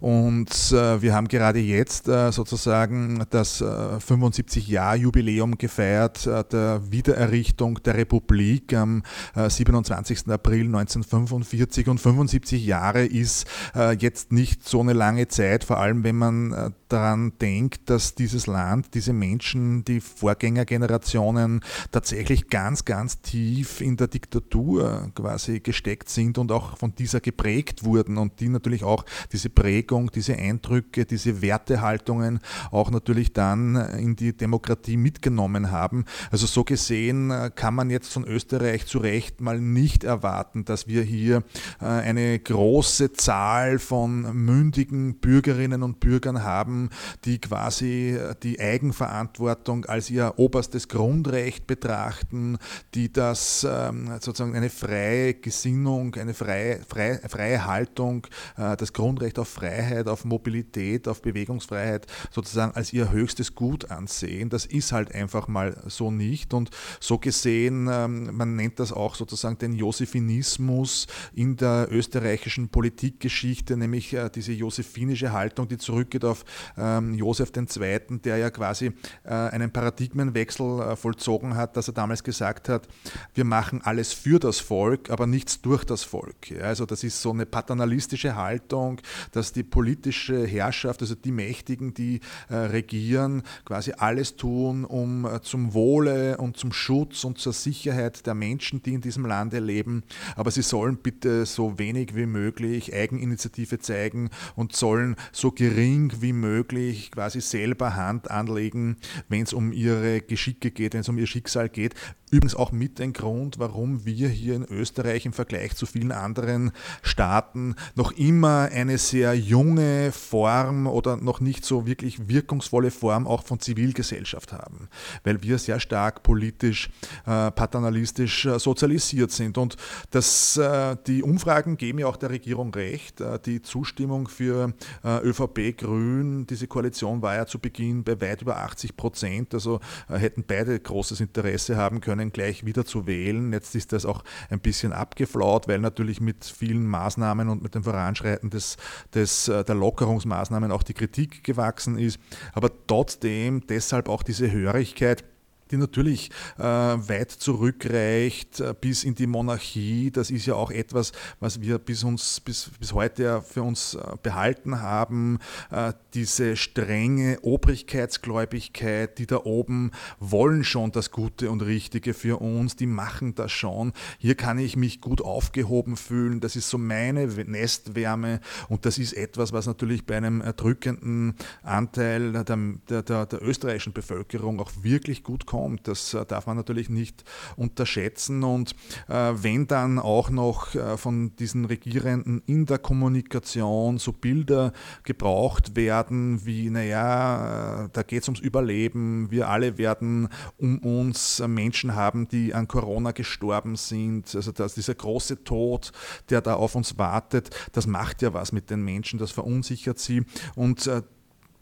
Und 0.00 0.50
äh, 0.72 1.02
wir 1.02 1.14
haben 1.14 1.28
gerade 1.28 1.58
jetzt 1.58 2.08
äh, 2.08 2.30
sozusagen 2.32 3.24
das 3.30 3.60
äh, 3.60 3.64
75-Jahr-Jubiläum 3.64 5.58
gefeiert 5.58 6.26
äh, 6.26 6.44
der 6.44 6.80
Wiedererrichtung 6.90 7.82
der 7.82 7.96
Republik 7.96 8.74
am 8.74 9.02
27. 9.34 10.28
Äh, 10.28 10.32
April 10.32 10.66
1945 10.66 11.88
und 11.88 11.98
75 11.98 12.64
Jahre 12.64 13.04
ist 13.04 13.46
äh, 13.74 13.96
jetzt 13.96 14.32
nicht 14.32 14.68
so 14.68 14.80
eine 14.80 14.92
lange 14.92 15.28
Zeit, 15.28 15.64
vor 15.64 15.78
allem 15.78 16.04
wenn 16.04 16.16
man 16.16 16.74
daran 16.88 17.32
denkt, 17.40 17.90
dass 17.90 18.14
dieses 18.14 18.46
Land, 18.46 18.94
diese 18.94 19.12
Menschen, 19.12 19.84
die 19.84 20.00
Vorgängergenerationen 20.00 21.60
tatsächlich 21.90 22.48
ganz, 22.48 22.84
ganz 22.84 23.20
tief 23.20 23.80
in 23.80 23.96
der 23.96 24.08
Diktatur 24.08 25.10
quasi 25.14 25.60
gesteckt 25.60 26.08
sind 26.08 26.38
und 26.38 26.52
auch 26.52 26.76
von 26.76 26.94
dieser 26.94 27.20
geprägt 27.20 27.84
wurden 27.84 28.18
und 28.18 28.40
die 28.40 28.48
natürlich 28.48 28.84
auch 28.84 29.04
diese 29.36 29.50
Prägung, 29.50 30.10
diese 30.10 30.34
Eindrücke, 30.34 31.04
diese 31.04 31.42
Wertehaltungen 31.42 32.40
auch 32.70 32.90
natürlich 32.90 33.34
dann 33.34 33.76
in 33.76 34.16
die 34.16 34.34
Demokratie 34.34 34.96
mitgenommen 34.96 35.70
haben. 35.70 36.06
Also 36.30 36.46
so 36.46 36.64
gesehen 36.64 37.30
äh, 37.30 37.50
kann 37.54 37.74
man 37.74 37.90
jetzt 37.90 38.10
von 38.10 38.24
Österreich 38.24 38.86
zu 38.86 38.98
Recht 38.98 39.42
mal 39.42 39.60
nicht 39.60 40.04
erwarten, 40.04 40.64
dass 40.64 40.88
wir 40.88 41.02
hier 41.02 41.42
äh, 41.82 41.84
eine 41.84 42.38
große 42.38 43.12
Zahl 43.12 43.78
von 43.78 44.22
mündigen 44.34 45.16
Bürgerinnen 45.16 45.82
und 45.82 46.00
Bürgern 46.00 46.42
haben, 46.42 46.88
die 47.26 47.38
quasi 47.38 48.16
äh, 48.16 48.34
die 48.42 48.58
Eigenverantwortung 48.58 49.84
als 49.84 50.08
ihr 50.08 50.32
oberstes 50.38 50.88
Grundrecht 50.88 51.66
betrachten, 51.66 52.56
die 52.94 53.12
das 53.12 53.66
ähm, 53.68 54.12
sozusagen 54.18 54.56
eine 54.56 54.70
freie 54.70 55.34
Gesinnung, 55.34 56.14
eine 56.14 56.32
freie, 56.32 56.80
freie, 56.88 57.18
freie 57.28 57.66
Haltung, 57.66 58.26
das 58.56 58.92
Grundrecht 58.92 59.25
Grundrecht 59.26 59.38
auf 59.38 59.48
Freiheit, 59.48 60.08
auf 60.08 60.24
Mobilität, 60.24 61.08
auf 61.08 61.22
Bewegungsfreiheit 61.22 62.06
sozusagen 62.30 62.72
als 62.74 62.92
ihr 62.92 63.10
höchstes 63.10 63.54
Gut 63.54 63.90
ansehen. 63.90 64.50
Das 64.50 64.66
ist 64.66 64.92
halt 64.92 65.14
einfach 65.14 65.48
mal 65.48 65.76
so 65.86 66.10
nicht. 66.10 66.54
Und 66.54 66.70
so 67.00 67.18
gesehen, 67.18 67.88
ähm, 67.90 68.36
man 68.36 68.56
nennt 68.56 68.78
das 68.78 68.92
auch 68.92 69.14
sozusagen 69.16 69.58
den 69.58 69.74
Josephinismus 69.74 71.06
in 71.34 71.56
der 71.56 71.88
österreichischen 71.90 72.68
Politikgeschichte, 72.68 73.76
nämlich 73.76 74.12
äh, 74.12 74.30
diese 74.30 74.52
josephinische 74.52 75.32
Haltung, 75.32 75.68
die 75.68 75.78
zurückgeht 75.78 76.24
auf 76.24 76.44
ähm, 76.76 77.14
Josef 77.14 77.52
II., 77.56 78.20
der 78.24 78.36
ja 78.36 78.50
quasi 78.50 78.92
äh, 79.24 79.30
einen 79.30 79.72
Paradigmenwechsel 79.72 80.80
äh, 80.80 80.96
vollzogen 80.96 81.56
hat, 81.56 81.76
dass 81.76 81.88
er 81.88 81.94
damals 81.94 82.22
gesagt 82.22 82.68
hat, 82.68 82.86
wir 83.34 83.44
machen 83.44 83.80
alles 83.82 84.12
für 84.12 84.38
das 84.38 84.60
Volk, 84.60 85.10
aber 85.10 85.26
nichts 85.26 85.60
durch 85.60 85.84
das 85.84 86.04
Volk. 86.04 86.52
Also 86.62 86.86
das 86.86 87.02
ist 87.02 87.20
so 87.20 87.32
eine 87.32 87.46
paternalistische 87.46 88.36
Haltung, 88.36 89.00
dass 89.32 89.52
die 89.52 89.62
politische 89.62 90.46
Herrschaft, 90.46 91.02
also 91.02 91.14
die 91.14 91.32
Mächtigen, 91.32 91.94
die 91.94 92.20
äh, 92.48 92.54
regieren, 92.54 93.42
quasi 93.64 93.92
alles 93.96 94.36
tun, 94.36 94.84
um 94.84 95.24
äh, 95.24 95.40
zum 95.42 95.74
Wohle 95.74 96.38
und 96.38 96.56
zum 96.56 96.72
Schutz 96.72 97.24
und 97.24 97.38
zur 97.38 97.52
Sicherheit 97.52 98.26
der 98.26 98.34
Menschen, 98.34 98.82
die 98.82 98.94
in 98.94 99.00
diesem 99.00 99.26
Lande 99.26 99.58
leben. 99.58 100.02
Aber 100.34 100.50
sie 100.50 100.62
sollen 100.62 100.96
bitte 100.96 101.46
so 101.46 101.78
wenig 101.78 102.14
wie 102.14 102.26
möglich 102.26 102.94
Eigeninitiative 102.94 103.78
zeigen 103.78 104.30
und 104.54 104.74
sollen 104.74 105.16
so 105.32 105.50
gering 105.50 106.12
wie 106.20 106.32
möglich 106.32 107.10
quasi 107.10 107.40
selber 107.40 107.96
Hand 107.96 108.30
anlegen, 108.30 108.96
wenn 109.28 109.42
es 109.42 109.52
um 109.52 109.72
ihre 109.72 110.20
Geschicke 110.20 110.70
geht, 110.70 110.94
wenn 110.94 111.00
es 111.00 111.08
um 111.08 111.18
ihr 111.18 111.26
Schicksal 111.26 111.68
geht. 111.68 111.94
Übrigens 112.30 112.56
auch 112.56 112.72
mit 112.72 113.00
ein 113.00 113.12
Grund, 113.12 113.60
warum 113.60 114.04
wir 114.04 114.28
hier 114.28 114.56
in 114.56 114.64
Österreich 114.64 115.26
im 115.26 115.32
Vergleich 115.32 115.76
zu 115.76 115.86
vielen 115.86 116.10
anderen 116.10 116.72
Staaten 117.02 117.76
noch 117.94 118.10
immer 118.12 118.68
eine 118.72 118.98
sehr 119.08 119.34
junge 119.34 120.12
Form 120.12 120.86
oder 120.86 121.16
noch 121.16 121.40
nicht 121.40 121.64
so 121.64 121.86
wirklich 121.86 122.28
wirkungsvolle 122.28 122.90
Form 122.90 123.26
auch 123.26 123.44
von 123.44 123.60
Zivilgesellschaft 123.60 124.52
haben, 124.52 124.88
weil 125.24 125.42
wir 125.42 125.58
sehr 125.58 125.78
stark 125.78 126.22
politisch, 126.22 126.90
äh, 127.26 127.50
paternalistisch 127.50 128.46
äh, 128.46 128.58
sozialisiert 128.58 129.30
sind. 129.30 129.58
Und 129.58 129.76
das, 130.10 130.56
äh, 130.56 130.96
die 131.06 131.22
Umfragen 131.22 131.76
geben 131.76 132.00
ja 132.00 132.06
auch 132.06 132.16
der 132.16 132.30
Regierung 132.30 132.74
recht. 132.74 133.20
Äh, 133.20 133.38
die 133.38 133.62
Zustimmung 133.62 134.28
für 134.28 134.72
äh, 135.04 135.18
ÖVP 135.20 135.76
Grün, 135.76 136.46
diese 136.46 136.66
Koalition 136.66 137.22
war 137.22 137.36
ja 137.36 137.46
zu 137.46 137.58
Beginn 137.58 138.04
bei 138.04 138.20
weit 138.20 138.42
über 138.42 138.56
80 138.56 138.96
Prozent, 138.96 139.54
also 139.54 139.80
äh, 140.08 140.16
hätten 140.16 140.44
beide 140.46 140.78
großes 140.78 141.20
Interesse 141.20 141.76
haben 141.76 142.00
können 142.00 142.16
können, 142.16 142.32
gleich 142.32 142.64
wieder 142.64 142.84
zu 142.84 143.06
wählen. 143.06 143.52
Jetzt 143.52 143.74
ist 143.74 143.92
das 143.92 144.06
auch 144.06 144.22
ein 144.48 144.60
bisschen 144.60 144.92
abgeflaut, 144.92 145.68
weil 145.68 145.80
natürlich 145.80 146.20
mit 146.20 146.44
vielen 146.44 146.86
Maßnahmen 146.86 147.48
und 147.48 147.62
mit 147.62 147.74
dem 147.74 147.84
Voranschreiten 147.84 148.48
des, 148.48 148.76
des, 149.14 149.48
äh, 149.48 149.64
der 149.64 149.74
Lockerungsmaßnahmen 149.74 150.70
auch 150.72 150.82
die 150.82 150.94
Kritik 150.94 151.44
gewachsen 151.44 151.98
ist. 151.98 152.18
Aber 152.52 152.70
trotzdem 152.86 153.66
deshalb 153.66 154.08
auch 154.08 154.22
diese 154.22 154.50
Hörigkeit 154.50 155.24
die 155.70 155.76
natürlich 155.76 156.30
äh, 156.58 156.62
weit 156.62 157.30
zurückreicht 157.30 158.60
äh, 158.60 158.74
bis 158.80 159.04
in 159.04 159.14
die 159.14 159.26
Monarchie. 159.26 160.10
Das 160.10 160.30
ist 160.30 160.46
ja 160.46 160.54
auch 160.54 160.70
etwas, 160.70 161.12
was 161.40 161.60
wir 161.60 161.78
bis, 161.78 162.04
uns, 162.04 162.40
bis, 162.40 162.70
bis 162.78 162.92
heute 162.92 163.22
ja 163.22 163.40
für 163.40 163.62
uns 163.62 163.94
äh, 163.94 164.00
behalten 164.22 164.80
haben. 164.80 165.38
Äh, 165.70 165.92
diese 166.14 166.56
strenge 166.56 167.38
Obrigkeitsgläubigkeit, 167.42 169.18
die 169.18 169.26
da 169.26 169.38
oben 169.44 169.90
wollen 170.20 170.64
schon 170.64 170.92
das 170.92 171.10
Gute 171.10 171.50
und 171.50 171.62
Richtige 171.62 172.14
für 172.14 172.40
uns, 172.40 172.76
die 172.76 172.86
machen 172.86 173.34
das 173.34 173.52
schon. 173.52 173.92
Hier 174.18 174.34
kann 174.34 174.58
ich 174.58 174.76
mich 174.76 175.00
gut 175.00 175.20
aufgehoben 175.20 175.96
fühlen. 175.96 176.40
Das 176.40 176.56
ist 176.56 176.70
so 176.70 176.78
meine 176.78 177.26
Nestwärme 177.26 178.40
und 178.68 178.86
das 178.86 178.98
ist 178.98 179.14
etwas, 179.14 179.52
was 179.52 179.66
natürlich 179.66 180.06
bei 180.06 180.16
einem 180.16 180.40
erdrückenden 180.40 181.34
Anteil 181.62 182.32
der, 182.32 182.44
der, 182.44 183.02
der, 183.02 183.26
der 183.26 183.42
österreichischen 183.42 183.92
Bevölkerung 183.92 184.60
auch 184.60 184.70
wirklich 184.82 185.22
gut 185.22 185.46
kommt 185.46 185.55
kommt. 185.56 185.88
Das 185.88 186.12
äh, 186.12 186.24
darf 186.26 186.46
man 186.46 186.56
natürlich 186.56 186.90
nicht 186.90 187.24
unterschätzen. 187.56 188.44
Und 188.44 188.74
äh, 189.08 189.32
wenn 189.34 189.66
dann 189.66 189.98
auch 189.98 190.28
noch 190.28 190.74
äh, 190.74 190.98
von 190.98 191.34
diesen 191.36 191.64
Regierenden 191.64 192.42
in 192.46 192.66
der 192.66 192.78
Kommunikation 192.78 193.98
so 193.98 194.12
Bilder 194.12 194.72
gebraucht 195.02 195.74
werden, 195.74 196.44
wie, 196.44 196.68
naja, 196.68 197.88
da 197.92 198.02
geht 198.02 198.22
es 198.22 198.28
ums 198.28 198.40
Überleben, 198.40 199.30
wir 199.30 199.48
alle 199.48 199.78
werden 199.78 200.28
um 200.58 200.78
uns 200.80 201.42
Menschen 201.46 201.94
haben, 201.94 202.28
die 202.28 202.52
an 202.52 202.68
Corona 202.68 203.12
gestorben 203.12 203.76
sind, 203.76 204.34
also 204.34 204.52
dass 204.52 204.74
dieser 204.74 204.94
große 204.94 205.44
Tod, 205.44 205.92
der 206.28 206.42
da 206.42 206.54
auf 206.54 206.74
uns 206.74 206.98
wartet, 206.98 207.50
das 207.72 207.86
macht 207.86 208.20
ja 208.20 208.34
was 208.34 208.52
mit 208.52 208.68
den 208.68 208.82
Menschen, 208.82 209.18
das 209.18 209.30
verunsichert 209.30 209.98
sie. 209.98 210.24
Und 210.54 210.90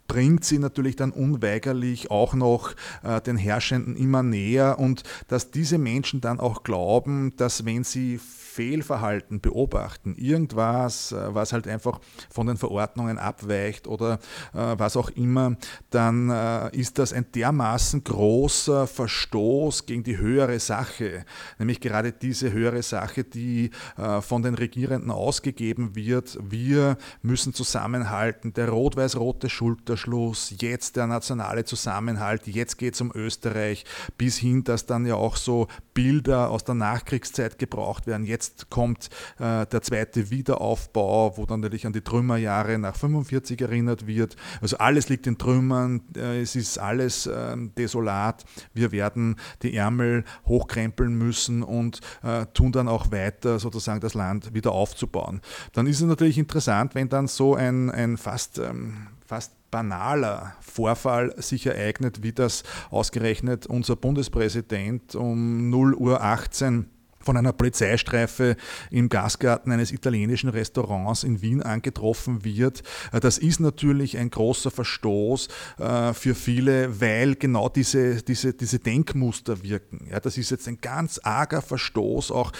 bringt 0.07 0.45
sie 0.45 0.59
natürlich 0.59 0.95
dann 0.95 1.11
unweigerlich 1.11 2.11
auch 2.11 2.33
noch 2.33 2.73
äh, 3.03 3.21
den 3.21 3.37
Herrschenden 3.37 3.95
immer 3.95 4.23
näher. 4.23 4.79
Und 4.79 5.03
dass 5.27 5.51
diese 5.51 5.77
Menschen 5.77 6.21
dann 6.21 6.39
auch 6.39 6.63
glauben, 6.63 7.33
dass 7.37 7.65
wenn 7.65 7.83
sie 7.83 8.19
Fehlverhalten 8.55 9.41
beobachten, 9.41 10.15
irgendwas, 10.15 11.11
äh, 11.11 11.35
was 11.35 11.51
halt 11.51 11.67
einfach 11.67 11.99
von 12.29 12.47
den 12.47 12.55
Verordnungen 12.55 13.17
abweicht 13.17 13.85
oder 13.85 14.19
äh, 14.53 14.75
was 14.77 14.95
auch 14.95 15.09
immer, 15.09 15.57
dann 15.89 16.29
äh, 16.29 16.73
ist 16.75 16.97
das 16.97 17.11
ein 17.11 17.25
dermaßen 17.33 18.05
großer 18.05 18.87
Verstoß 18.87 19.85
gegen 19.87 20.03
die 20.03 20.17
höhere 20.17 20.59
Sache, 20.61 21.25
nämlich 21.59 21.81
gerade 21.81 22.13
diese 22.13 22.53
höhere 22.53 22.81
Sache, 22.81 23.25
die 23.25 23.71
äh, 23.97 24.21
von 24.21 24.41
den 24.41 24.55
Regierenden 24.55 25.11
ausgegeben 25.11 25.95
wird. 25.95 26.37
Wir 26.41 26.97
müssen 27.21 27.53
zusammenhalten, 27.53 28.53
der 28.53 28.69
rot-weiß-rote 28.69 29.49
Schulterschluss, 29.95 30.53
jetzt 30.59 30.95
der 30.95 31.07
nationale 31.07 31.65
Zusammenhalt, 31.65 32.47
jetzt 32.47 32.77
geht 32.77 32.93
es 32.93 33.01
um 33.01 33.11
Österreich, 33.13 33.85
bis 34.17 34.37
hin, 34.37 34.63
dass 34.63 34.85
dann 34.85 35.05
ja 35.05 35.15
auch 35.15 35.35
so 35.35 35.67
Bilder 35.93 36.49
aus 36.49 36.63
der 36.63 36.75
Nachkriegszeit 36.75 37.57
gebraucht 37.57 38.07
werden. 38.07 38.25
Jetzt 38.25 38.45
Jetzt 38.45 38.69
kommt 38.69 39.09
äh, 39.39 39.65
der 39.65 39.81
zweite 39.81 40.29
Wiederaufbau, 40.29 41.35
wo 41.37 41.45
dann 41.45 41.61
natürlich 41.61 41.87
an 41.87 41.93
die 41.93 42.01
Trümmerjahre 42.01 42.77
nach 42.77 42.95
45 42.95 43.59
erinnert 43.59 44.05
wird. 44.05 44.35
Also 44.61 44.77
alles 44.77 45.09
liegt 45.09 45.25
in 45.25 45.37
Trümmern, 45.37 46.01
äh, 46.15 46.41
es 46.41 46.55
ist 46.55 46.77
alles 46.77 47.25
äh, 47.25 47.55
desolat. 47.77 48.43
Wir 48.73 48.91
werden 48.91 49.37
die 49.63 49.75
Ärmel 49.75 50.25
hochkrempeln 50.45 51.15
müssen 51.15 51.63
und 51.63 52.01
äh, 52.21 52.45
tun 52.53 52.71
dann 52.71 52.87
auch 52.87 53.11
weiter, 53.11 53.57
sozusagen 53.57 53.99
das 53.99 54.13
Land 54.13 54.53
wieder 54.53 54.73
aufzubauen. 54.73 55.41
Dann 55.73 55.87
ist 55.87 56.01
es 56.01 56.05
natürlich 56.05 56.37
interessant, 56.37 56.93
wenn 56.93 57.09
dann 57.09 57.27
so 57.27 57.55
ein, 57.55 57.89
ein 57.89 58.17
fast, 58.17 58.59
ähm, 58.59 59.07
fast 59.25 59.53
banaler 59.71 60.55
Vorfall 60.61 61.33
sich 61.41 61.65
ereignet, 61.65 62.23
wie 62.23 62.31
das 62.31 62.63
ausgerechnet 62.91 63.65
unser 63.65 63.95
Bundespräsident 63.95 65.15
um 65.15 65.69
0 65.69 65.95
Uhr 65.95 66.21
18 66.21 66.89
von 67.25 67.37
einer 67.37 67.53
Polizeistreife 67.53 68.55
im 68.91 69.09
Gastgarten 69.09 69.71
eines 69.71 69.91
italienischen 69.91 70.49
Restaurants 70.49 71.23
in 71.23 71.41
Wien 71.41 71.63
angetroffen 71.63 72.45
wird. 72.45 72.83
Äh, 73.11 73.19
das 73.19 73.39
ist 73.39 73.59
natürlich 73.59 74.17
ein 74.17 74.29
großer 74.29 74.69
Verstoß 74.69 75.47
äh, 75.79 76.13
für 76.13 76.35
viele, 76.35 77.01
weil 77.01 77.35
genau 77.35 77.67
diese, 77.67 78.21
diese, 78.21 78.53
diese 78.53 78.77
Denkmuster 78.77 79.63
wirken. 79.63 80.07
Ja, 80.11 80.19
das 80.19 80.37
ist 80.37 80.51
jetzt 80.51 80.67
ein 80.67 80.77
ganz 80.79 81.19
arger 81.23 81.63
Verstoß 81.63 82.31
auch 82.31 82.51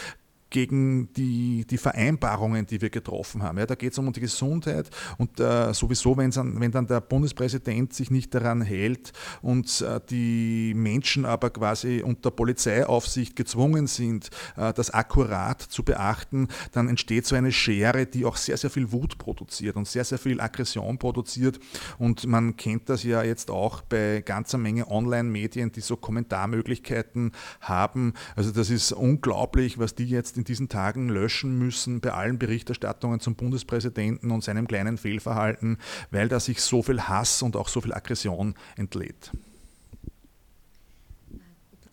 gegen 0.49 1.11
die, 1.13 1.65
die 1.69 1.77
Vereinbarungen, 1.77 2.65
die 2.65 2.81
wir 2.81 2.89
getroffen 2.89 3.43
haben. 3.43 3.57
Ja, 3.57 3.65
da 3.65 3.75
geht 3.75 3.91
es 3.91 3.97
um 3.97 4.11
die 4.13 4.21
Gesundheit 4.21 4.89
und 5.17 5.39
äh, 5.39 5.73
sowieso, 5.73 6.17
wenn 6.17 6.31
dann 6.71 6.87
der 6.87 7.01
Bundespräsident 7.01 7.93
sich 7.93 8.11
nicht 8.11 8.33
daran 8.33 8.61
hält 8.61 9.11
und 9.41 9.81
äh, 9.81 9.99
die 10.09 10.73
Menschen 10.75 11.25
aber 11.25 11.49
quasi 11.49 12.01
unter 12.05 12.31
Polizeiaufsicht 12.31 13.35
gezwungen 13.35 13.87
sind, 13.87 14.29
äh, 14.55 14.71
das 14.73 14.91
akkurat 14.91 15.61
zu 15.61 15.83
beachten, 15.83 16.47
dann 16.71 16.89
entsteht 16.89 17.25
so 17.25 17.35
eine 17.35 17.51
Schere, 17.51 18.05
die 18.05 18.25
auch 18.25 18.37
sehr, 18.37 18.57
sehr 18.57 18.69
viel 18.69 18.91
Wut 18.91 19.17
produziert 19.17 19.75
und 19.75 19.87
sehr, 19.87 20.03
sehr 20.03 20.17
viel 20.17 20.39
Aggression 20.39 20.97
produziert. 20.97 21.59
Und 21.97 22.25
man 22.27 22.55
kennt 22.55 22.89
das 22.89 23.03
ja 23.03 23.23
jetzt 23.23 23.49
auch 23.49 23.81
bei 23.81 24.21
ganzer 24.21 24.57
Menge 24.57 24.89
Online-Medien, 24.89 25.71
die 25.71 25.81
so 25.81 25.95
Kommentarmöglichkeiten 25.97 27.31
haben. 27.61 28.13
Also 28.35 28.51
das 28.51 28.69
ist 28.69 28.91
unglaublich, 28.91 29.79
was 29.79 29.95
die 29.95 30.05
jetzt 30.05 30.34
in 30.37 30.43
diesen 30.43 30.69
Tagen 30.69 31.09
löschen 31.09 31.57
müssen 31.57 32.01
bei 32.01 32.11
allen 32.11 32.39
Berichterstattungen 32.39 33.19
zum 33.19 33.35
Bundespräsidenten 33.35 34.31
und 34.31 34.43
seinem 34.43 34.67
kleinen 34.67 34.97
Fehlverhalten, 34.97 35.77
weil 36.11 36.27
da 36.27 36.39
sich 36.39 36.61
so 36.61 36.81
viel 36.81 37.01
Hass 37.01 37.41
und 37.41 37.55
auch 37.55 37.67
so 37.67 37.81
viel 37.81 37.93
Aggression 37.93 38.55
entlädt. 38.75 39.31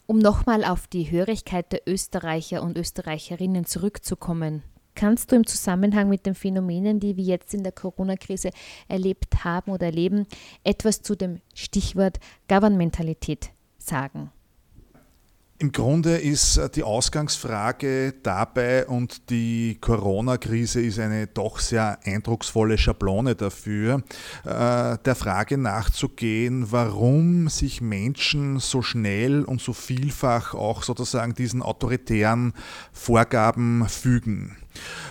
Um 0.07 0.19
nochmal 0.19 0.65
auf 0.65 0.87
die 0.87 1.11
Hörigkeit 1.11 1.73
der 1.73 1.83
Österreicher 1.87 2.63
und 2.63 2.77
Österreicherinnen 2.77 3.65
zurückzukommen, 3.65 4.63
kannst 4.95 5.33
du 5.33 5.37
im 5.37 5.47
Zusammenhang 5.47 6.09
mit 6.09 6.27
den 6.27 6.35
Phänomenen, 6.35 7.01
die 7.01 7.17
wir 7.17 7.25
jetzt 7.25 7.55
in 7.55 7.63
der 7.63 7.73
Corona-Krise 7.73 8.51
erlebt 8.89 9.45
haben 9.45 9.71
oder 9.71 9.87
erleben, 9.87 10.27
etwas 10.65 11.03
zu 11.03 11.17
dem 11.17 11.41
Stichwort 11.55 12.21
Governmentalität 12.49 13.51
sagen? 13.79 14.31
Im 15.63 15.71
Grunde 15.71 16.17
ist 16.17 16.57
äh, 16.57 16.69
die 16.69 16.83
Ausgangsfrage 16.83 18.15
dabei 18.25 18.85
und 18.85 19.31
die 19.31 19.79
Corona-Krise 19.81 20.83
ist 20.83 20.99
eine 20.99 21.29
doch 21.29 21.61
sehr 21.61 22.01
eindrucksvolle 22.05 22.77
Schablone 22.77 23.37
dafür, 23.37 24.03
äh, 24.45 24.99
der 24.99 25.15
Frage 25.15 25.59
nachzugehen, 25.59 26.73
warum 26.73 27.49
sich 27.49 27.81
Menschen 27.81 28.59
so 28.59 28.83
schnell 28.83 29.45
und 29.45 29.61
so 29.61 29.73
vielfach 29.73 30.53
auch 30.53 30.83
sozusagen 30.83 31.35
diesen 31.35 31.63
autoritären 31.63 32.55
Vorgaben 32.93 33.89
fügen. 33.89 34.57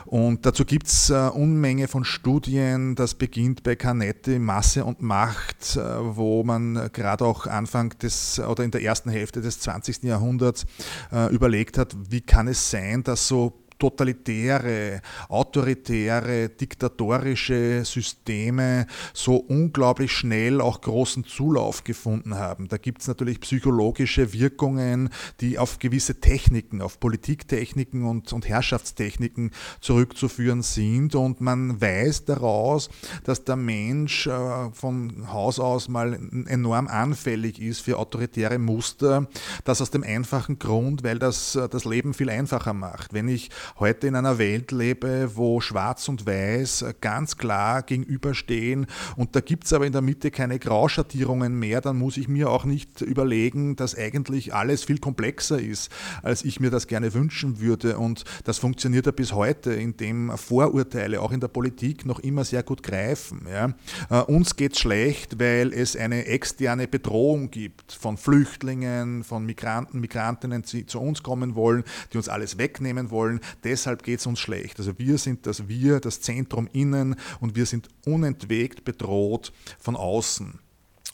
Und 0.05 0.45
dazu 0.45 0.65
gibt 0.65 0.87
es 0.87 1.09
äh, 1.09 1.13
Unmenge 1.13 1.87
von 1.87 2.03
Studien. 2.03 2.95
Das 2.95 3.15
beginnt 3.15 3.63
bei 3.63 3.75
Canetti, 3.75 4.39
Masse 4.39 4.83
und 4.85 5.01
Macht, 5.01 5.75
äh, 5.75 5.79
wo 6.15 6.43
man 6.43 6.89
gerade 6.93 7.25
auch 7.25 7.47
Anfang 7.47 7.97
des 7.99 8.39
oder 8.39 8.63
in 8.63 8.71
der 8.71 8.81
ersten 8.81 9.09
Hälfte 9.09 9.41
des 9.41 9.59
20. 9.59 10.03
Jahrhunderts 10.03 10.65
äh, 11.11 11.33
überlegt 11.33 11.77
hat, 11.77 11.95
wie 12.09 12.21
kann 12.21 12.47
es 12.47 12.69
sein, 12.69 13.03
dass 13.03 13.27
so 13.27 13.60
totalitäre, 13.81 15.01
autoritäre, 15.27 16.49
diktatorische 16.49 17.83
Systeme 17.83 18.85
so 19.11 19.37
unglaublich 19.37 20.11
schnell 20.11 20.61
auch 20.61 20.81
großen 20.81 21.23
Zulauf 21.23 21.83
gefunden 21.83 22.35
haben. 22.35 22.67
Da 22.67 22.77
gibt 22.77 23.01
es 23.01 23.07
natürlich 23.07 23.39
psychologische 23.39 24.33
Wirkungen, 24.33 25.09
die 25.39 25.57
auf 25.57 25.79
gewisse 25.79 26.19
Techniken, 26.19 26.79
auf 26.79 26.99
Politiktechniken 26.99 28.03
und, 28.03 28.31
und 28.33 28.47
Herrschaftstechniken 28.47 29.49
zurückzuführen 29.79 30.61
sind. 30.61 31.15
Und 31.15 31.41
man 31.41 31.81
weiß 31.81 32.25
daraus, 32.25 32.87
dass 33.23 33.45
der 33.45 33.55
Mensch 33.55 34.27
äh, 34.27 34.69
von 34.73 35.27
Haus 35.33 35.59
aus 35.59 35.89
mal 35.89 36.19
enorm 36.45 36.87
anfällig 36.87 37.59
ist 37.59 37.79
für 37.79 37.97
autoritäre 37.97 38.59
Muster. 38.59 39.27
Das 39.63 39.81
aus 39.81 39.89
dem 39.89 40.03
einfachen 40.03 40.59
Grund, 40.59 41.03
weil 41.03 41.17
das 41.17 41.55
äh, 41.55 41.67
das 41.67 41.85
Leben 41.85 42.13
viel 42.13 42.29
einfacher 42.29 42.73
macht. 42.73 43.13
Wenn 43.13 43.27
ich 43.27 43.49
heute 43.79 44.07
in 44.07 44.15
einer 44.15 44.37
Welt 44.37 44.71
lebe, 44.71 45.31
wo 45.35 45.61
Schwarz 45.61 46.07
und 46.09 46.25
Weiß 46.25 46.85
ganz 47.01 47.37
klar 47.37 47.81
gegenüberstehen 47.83 48.87
und 49.15 49.35
da 49.35 49.41
gibt 49.41 49.65
es 49.65 49.73
aber 49.73 49.85
in 49.85 49.93
der 49.93 50.01
Mitte 50.01 50.31
keine 50.31 50.59
Grauschattierungen 50.59 51.57
mehr, 51.57 51.81
dann 51.81 51.97
muss 51.97 52.17
ich 52.17 52.27
mir 52.27 52.49
auch 52.49 52.65
nicht 52.65 53.01
überlegen, 53.01 53.75
dass 53.75 53.97
eigentlich 53.97 54.53
alles 54.53 54.83
viel 54.83 54.99
komplexer 54.99 55.59
ist, 55.59 55.91
als 56.23 56.43
ich 56.43 56.59
mir 56.59 56.69
das 56.69 56.87
gerne 56.87 57.13
wünschen 57.13 57.59
würde. 57.59 57.97
Und 57.97 58.23
das 58.43 58.57
funktioniert 58.57 59.05
ja 59.05 59.11
bis 59.11 59.33
heute, 59.33 59.73
indem 59.73 60.35
Vorurteile 60.37 61.21
auch 61.21 61.31
in 61.31 61.39
der 61.39 61.47
Politik 61.47 62.05
noch 62.05 62.19
immer 62.19 62.43
sehr 62.43 62.63
gut 62.63 62.83
greifen. 62.83 63.47
Ja. 63.49 63.73
Uh, 64.09 64.23
uns 64.33 64.55
geht 64.55 64.73
es 64.73 64.79
schlecht, 64.79 65.39
weil 65.39 65.73
es 65.73 65.95
eine 65.95 66.25
externe 66.25 66.87
Bedrohung 66.87 67.51
gibt 67.51 67.91
von 67.91 68.17
Flüchtlingen, 68.17 69.23
von 69.23 69.45
Migranten, 69.45 69.99
Migrantinnen, 69.99 70.63
die 70.63 70.85
zu 70.85 70.99
uns 70.99 71.23
kommen 71.23 71.55
wollen, 71.55 71.83
die 72.13 72.17
uns 72.17 72.29
alles 72.29 72.57
wegnehmen 72.57 73.11
wollen 73.11 73.39
deshalb 73.63 74.03
geht 74.03 74.19
es 74.19 74.25
uns 74.25 74.39
schlecht. 74.39 74.79
Also 74.79 74.97
wir 74.97 75.17
sind 75.17 75.45
das 75.45 75.67
Wir, 75.67 75.99
das 75.99 76.21
Zentrum 76.21 76.67
innen 76.71 77.15
und 77.39 77.55
wir 77.55 77.65
sind 77.65 77.87
unentwegt 78.05 78.83
bedroht 78.83 79.51
von 79.79 79.95
außen. 79.95 80.59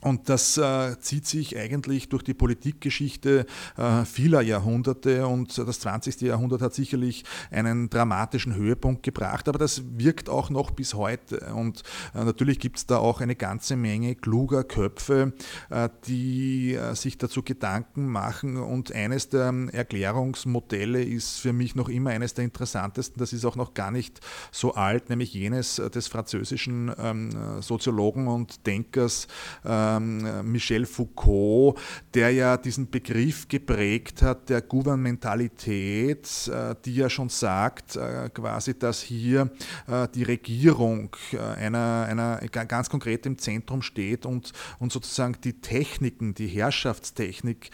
Und 0.02 0.30
das 0.30 0.58
äh, 0.58 1.00
zieht 1.00 1.26
sich 1.26 1.58
eigentlich 1.58 2.08
durch 2.10 2.22
die 2.22 2.36
Politikgeschichte 2.36 3.48
äh, 3.78 4.06
vieler 4.06 4.42
Jahrhunderte 4.42 5.26
und 5.26 5.58
das 5.58 5.80
20. 5.80 6.22
Jahrhundert 6.22 6.62
hat 6.62 6.76
sicherlich 6.76 7.24
einen 7.50 7.90
dramatischen 7.90 8.54
Höhepunkt 8.54 9.02
gebracht, 9.02 9.50
aber 9.50 9.58
das 9.58 9.82
wirkt 9.98 10.30
auch 10.30 10.52
noch 10.52 10.70
bis 10.70 10.94
heute. 10.94 11.52
Und 11.56 11.82
äh, 12.14 12.24
natürlich 12.24 12.60
gibt 12.60 12.78
es 12.78 12.86
da 12.86 12.98
auch 12.98 13.22
eine 13.22 13.36
ganze 13.36 13.76
Menge 13.76 14.14
kluger 14.14 14.64
Köpfe, 14.64 15.34
äh, 15.72 15.90
die 16.06 16.76
äh, 16.76 16.94
sich 16.94 17.18
dazu 17.18 17.42
Gedanken 17.42 18.06
machen 18.06 18.58
und 18.58 18.92
eines 18.92 19.30
der 19.30 19.52
Erklärungsmodelle 19.72 21.04
ist 21.04 21.40
für 21.40 21.54
mich 21.54 21.74
noch 21.74 21.90
immer 21.90 22.12
eines 22.12 22.36
der 22.36 22.46
interessantesten, 22.46 23.20
das 23.20 23.34
ist 23.34 23.46
auch 23.46 23.56
noch 23.56 23.74
gar 23.74 23.90
nicht 23.90 24.20
so 24.52 24.76
alt, 24.76 25.10
nämlich 25.10 25.34
jenes 25.34 25.78
des 25.78 26.08
französischen 26.08 26.92
ähm, 27.00 27.62
Soziologen 27.62 28.28
und 28.28 28.68
Denkers, 28.68 29.28
äh, 29.64 29.87
ähm, 29.96 30.52
Michel 30.52 30.86
Foucault, 30.86 31.80
der 32.14 32.32
ja 32.32 32.58
diesen 32.58 32.90
Begriff 32.90 33.48
geprägt 33.48 34.22
hat 34.22 34.50
der 34.50 34.62
Gouvernementalität, 34.62 36.48
äh, 36.48 36.76
die 36.86 36.96
ja 36.96 37.10
schon 37.10 37.30
sagt, 37.30 37.96
äh, 37.96 38.30
quasi, 38.34 38.78
dass 38.78 39.02
hier 39.02 39.50
äh, 39.88 40.08
die 40.14 40.24
Regierung 40.24 41.16
einer, 41.58 42.06
einer 42.10 42.38
ganz 42.48 42.90
konkret 42.90 43.26
im 43.26 43.38
Zentrum 43.38 43.82
steht 43.82 44.26
und, 44.26 44.54
und 44.80 44.92
sozusagen 44.92 45.36
die 45.44 45.62
Techniken, 45.62 46.34
die 46.34 46.48
Herrschaftstechnik 46.48 47.70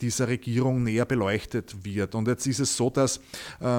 dieser 0.00 0.28
Regierung 0.28 0.82
näher 0.82 1.04
beleuchtet 1.04 1.84
wird. 1.84 2.14
Und 2.14 2.28
jetzt 2.28 2.46
ist 2.46 2.60
es 2.60 2.76
so, 2.76 2.90
dass 2.90 3.20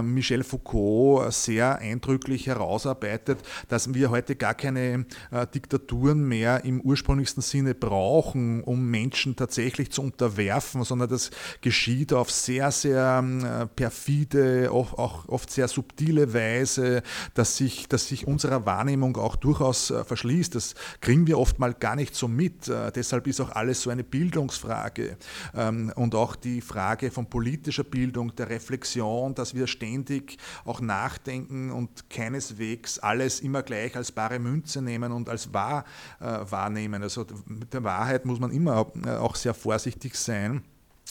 Michel 0.04 0.44
Foucault 0.44 1.34
sehr 1.34 1.78
eindrücklich 1.80 2.48
herausarbeitet, 2.48 3.40
dass 3.68 3.94
wir 3.94 4.10
heute 4.10 4.36
gar 4.36 4.54
keine 4.54 5.06
Diktaturen 5.54 6.28
mehr 6.28 6.64
im 6.66 6.82
ursprünglichsten 6.82 7.42
Sinne 7.42 7.69
brauchen, 7.74 8.64
um 8.64 8.90
Menschen 8.90 9.36
tatsächlich 9.36 9.92
zu 9.92 10.02
unterwerfen, 10.02 10.84
sondern 10.84 11.10
das 11.10 11.32
geschieht 11.62 12.14
auf 12.14 12.32
sehr, 12.32 12.72
sehr 12.72 13.70
perfide, 13.76 14.70
auch, 14.72 15.28
oft 15.28 15.50
sehr 15.52 15.68
subtile 15.68 16.34
Weise, 16.34 17.04
dass 17.34 17.58
sich, 17.58 17.88
dass 17.88 18.08
sich 18.08 18.28
unserer 18.28 18.66
Wahrnehmung 18.66 19.18
auch 19.18 19.36
durchaus 19.36 19.94
verschließt. 20.06 20.56
Das 20.56 20.76
kriegen 21.02 21.28
wir 21.28 21.40
oft 21.40 21.60
mal 21.60 21.74
gar 21.74 21.96
nicht 21.96 22.16
so 22.16 22.28
mit. 22.28 22.68
Äh, 22.68 22.92
deshalb 22.92 23.28
ist 23.28 23.40
auch 23.42 23.52
alles 23.52 23.82
so 23.82 23.90
eine 23.90 24.04
Bildungsfrage 24.04 25.18
ähm, 25.56 25.92
und 25.96 26.16
auch 26.16 26.36
die 26.36 26.62
Frage 26.62 27.12
von 27.12 27.28
politischer 27.28 27.84
Bildung, 27.84 28.36
der 28.36 28.50
Reflexion, 28.50 29.36
dass 29.36 29.54
wir 29.54 29.68
ständig 29.68 30.38
auch 30.66 30.82
nachdenken 30.82 31.72
und 31.72 32.10
keineswegs 32.10 33.00
alles 33.00 33.40
immer 33.40 33.64
gleich 33.64 33.96
als 33.96 34.12
bare 34.12 34.40
Münze 34.40 34.82
nehmen 34.82 35.12
und 35.12 35.30
als 35.30 35.54
wahr 35.54 35.86
äh, 36.20 36.26
wahrnehmen. 36.26 37.04
Also 37.04 37.26
mit 37.60 37.74
der 37.74 37.84
Wahrheit 37.84 38.26
muss 38.26 38.40
man 38.40 38.52
immer 38.52 38.88
äh, 39.06 39.12
auch 39.12 39.36
sehr 39.36 39.54
vorsichtig 39.54 40.16
sein. 40.16 40.64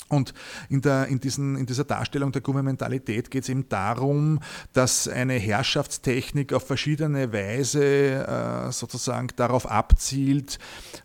Und 0.08 0.32
in, 0.70 0.80
der, 0.80 1.06
in, 1.08 1.20
diesen, 1.20 1.56
in, 1.56 1.66
dieser 1.66 1.84
Darstellung 1.84 2.32
der 2.32 2.40
Gouvernementalität 2.40 3.30
geht 3.30 3.42
es 3.42 3.48
eben 3.48 3.68
darum, 3.68 4.40
dass 4.72 5.06
eine 5.08 5.34
Herrschaftstechnik 5.34 6.52
auf 6.52 6.66
verschiedene 6.66 7.32
Weise 7.32 7.84
äh, 7.84 8.72
sozusagen 8.72 9.28
darauf 9.36 9.70
abzielt, 9.70 10.58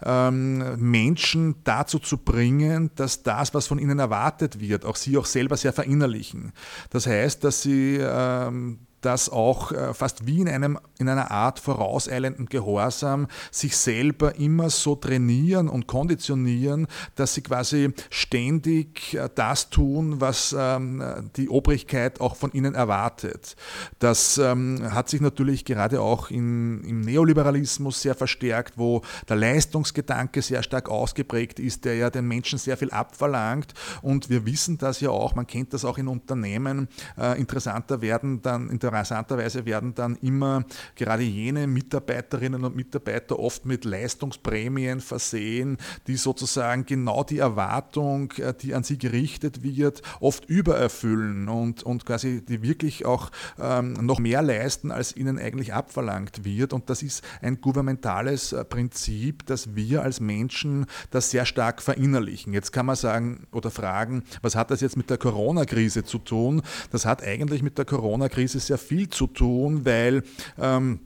ähm, 0.03 0.75
Menschen 0.77 1.55
dazu 1.63 1.99
zu 1.99 2.17
bringen, 2.17 2.91
dass 2.95 3.23
das, 3.23 3.53
was 3.53 3.67
von 3.67 3.79
ihnen 3.79 3.99
erwartet 3.99 4.59
wird, 4.59 4.85
auch 4.85 4.95
sie 4.95 5.17
auch 5.17 5.25
selber 5.25 5.57
sehr 5.57 5.73
verinnerlichen. 5.73 6.53
Das 6.89 7.05
heißt, 7.05 7.43
dass 7.43 7.61
sie 7.61 7.97
ähm, 7.99 8.79
das 9.05 9.29
auch 9.29 9.71
äh, 9.71 9.93
fast 9.93 10.25
wie 10.25 10.41
in, 10.41 10.49
einem, 10.49 10.79
in 10.99 11.09
einer 11.09 11.31
Art 11.31 11.59
vorauseilenden 11.59 12.47
Gehorsam 12.47 13.27
sich 13.51 13.77
selber 13.77 14.35
immer 14.35 14.69
so 14.69 14.95
trainieren 14.95 15.69
und 15.69 15.87
konditionieren, 15.87 16.87
dass 17.15 17.33
sie 17.33 17.41
quasi 17.41 17.93
ständig 18.09 19.13
äh, 19.13 19.29
das 19.33 19.69
tun, 19.69 20.21
was 20.21 20.55
ähm, 20.57 21.03
die 21.35 21.49
Obrigkeit 21.49 22.21
auch 22.21 22.35
von 22.35 22.51
ihnen 22.53 22.75
erwartet. 22.75 23.55
Das 23.99 24.37
ähm, 24.37 24.93
hat 24.93 25.09
sich 25.09 25.21
natürlich 25.21 25.65
gerade 25.65 26.01
auch 26.01 26.29
in, 26.29 26.83
im 26.83 27.01
Neoliberalismus 27.01 28.01
sehr 28.01 28.15
verstärkt, 28.15 28.77
wo 28.77 29.01
der 29.29 29.35
Leistungsgedanke 29.35 30.41
sehr 30.41 30.63
stark 30.63 30.89
ausgeprägt 30.89 31.59
ist, 31.59 31.85
der 31.85 31.95
ja 31.95 32.09
den 32.09 32.27
Menschen 32.27 32.59
sehr 32.59 32.77
viel 32.77 32.91
abverlangt. 32.91 33.73
Und 34.01 34.29
wir 34.29 34.45
wissen 34.45 34.77
das 34.77 35.01
ja 35.01 35.09
auch, 35.09 35.35
man 35.35 35.47
kennt 35.47 35.73
das 35.73 35.85
auch 35.85 35.97
in 35.97 36.07
Unternehmen. 36.07 36.87
Äh, 37.17 37.39
interessanter 37.39 38.01
werden 38.01 38.41
dann, 38.41 38.69
interessanterweise 38.93 39.65
werden 39.65 39.95
dann 39.95 40.15
immer 40.17 40.65
gerade 40.95 41.23
jene 41.23 41.67
Mitarbeiterinnen 41.67 42.63
und 42.63 42.75
Mitarbeiter 42.75 43.39
oft 43.39 43.65
mit 43.65 43.85
Leistungsprämien 43.85 45.01
versehen, 45.01 45.77
die 46.07 46.15
sozusagen 46.15 46.85
genau 46.85 47.23
die 47.23 47.39
Erwartung, 47.39 48.31
äh, 48.33 48.53
die 48.53 48.73
an 48.73 48.83
sie 48.83 48.97
gerichtet 48.97 49.63
wird, 49.63 50.01
oft 50.19 50.45
übererfüllen 50.45 51.49
und, 51.49 51.83
und 51.83 52.05
quasi 52.05 52.43
die 52.45 52.61
wirklich 52.61 53.05
auch 53.05 53.31
ähm, 53.59 53.93
noch 53.93 54.19
mehr 54.19 54.41
leisten, 54.41 54.91
als 54.91 55.15
ihnen 55.15 55.39
eigentlich 55.39 55.73
abverlangt 55.73 56.45
wird. 56.45 56.73
Und 56.73 56.89
das 56.89 57.03
ist 57.03 57.23
ein 57.41 57.61
gouvernementales 57.61 58.53
äh, 58.53 58.63
Prinzip, 58.65 59.45
dass 59.45 59.75
wir 59.75 60.03
als 60.03 60.19
Menschen 60.19 60.85
das 61.11 61.31
sehr 61.31 61.45
stark 61.45 61.81
verinnerlichen. 61.81 62.53
Jetzt 62.53 62.71
kann 62.71 62.85
man 62.85 62.95
sagen 62.95 63.47
oder 63.51 63.71
fragen, 63.71 64.23
was 64.41 64.55
hat 64.55 64.71
das 64.71 64.81
jetzt 64.81 64.97
mit 64.97 65.09
der 65.09 65.17
Corona-Krise 65.17 66.03
zu 66.03 66.19
tun? 66.19 66.61
Das 66.91 67.05
hat 67.05 67.23
eigentlich 67.23 67.63
mit 67.63 67.77
der 67.77 67.85
Corona-Krise 67.85 68.59
sehr 68.59 68.77
viel 68.83 69.09
zu 69.09 69.27
tun, 69.27 69.85
weil 69.85 70.23
ähm, 70.59 70.99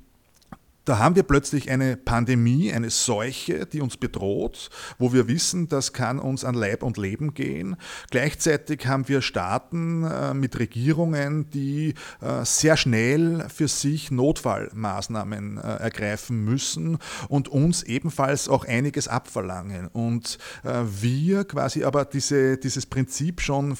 da 0.88 1.00
haben 1.00 1.18
wir 1.18 1.24
plötzlich 1.24 1.70
eine 1.70 1.98
Pandemie, 1.98 2.72
eine 2.72 2.90
Seuche, 2.90 3.66
die 3.66 3.82
uns 3.82 3.98
bedroht, 3.98 4.70
wo 4.98 5.12
wir 5.12 5.28
wissen, 5.28 5.68
das 5.68 5.92
kann 5.92 6.18
uns 6.18 6.46
an 6.46 6.56
Leib 6.56 6.82
und 6.82 6.96
Leben 6.98 7.34
gehen. 7.34 7.76
Gleichzeitig 8.10 8.88
haben 8.88 9.10
wir 9.10 9.22
Staaten 9.22 10.06
äh, 10.06 10.34
mit 10.34 10.58
Regierungen, 10.58 11.50
die 11.50 11.94
äh, 12.22 12.46
sehr 12.46 12.78
schnell 12.78 13.48
für 13.54 13.68
sich 13.68 14.12
Notfallmaßnahmen 14.12 15.58
äh, 15.58 15.62
ergreifen 15.62 16.46
müssen 16.46 17.00
und 17.28 17.50
uns 17.50 17.84
ebenfalls 17.84 18.48
auch 18.48 18.64
einiges 18.64 19.10
abverlangen. 19.10 19.88
Und 19.88 20.38
wir 20.64 21.44
quasi 21.46 21.84
aber 21.84 22.06
diese, 22.06 22.58
dieses 22.58 22.86
Prinzip 22.86 23.42
schon 23.42 23.78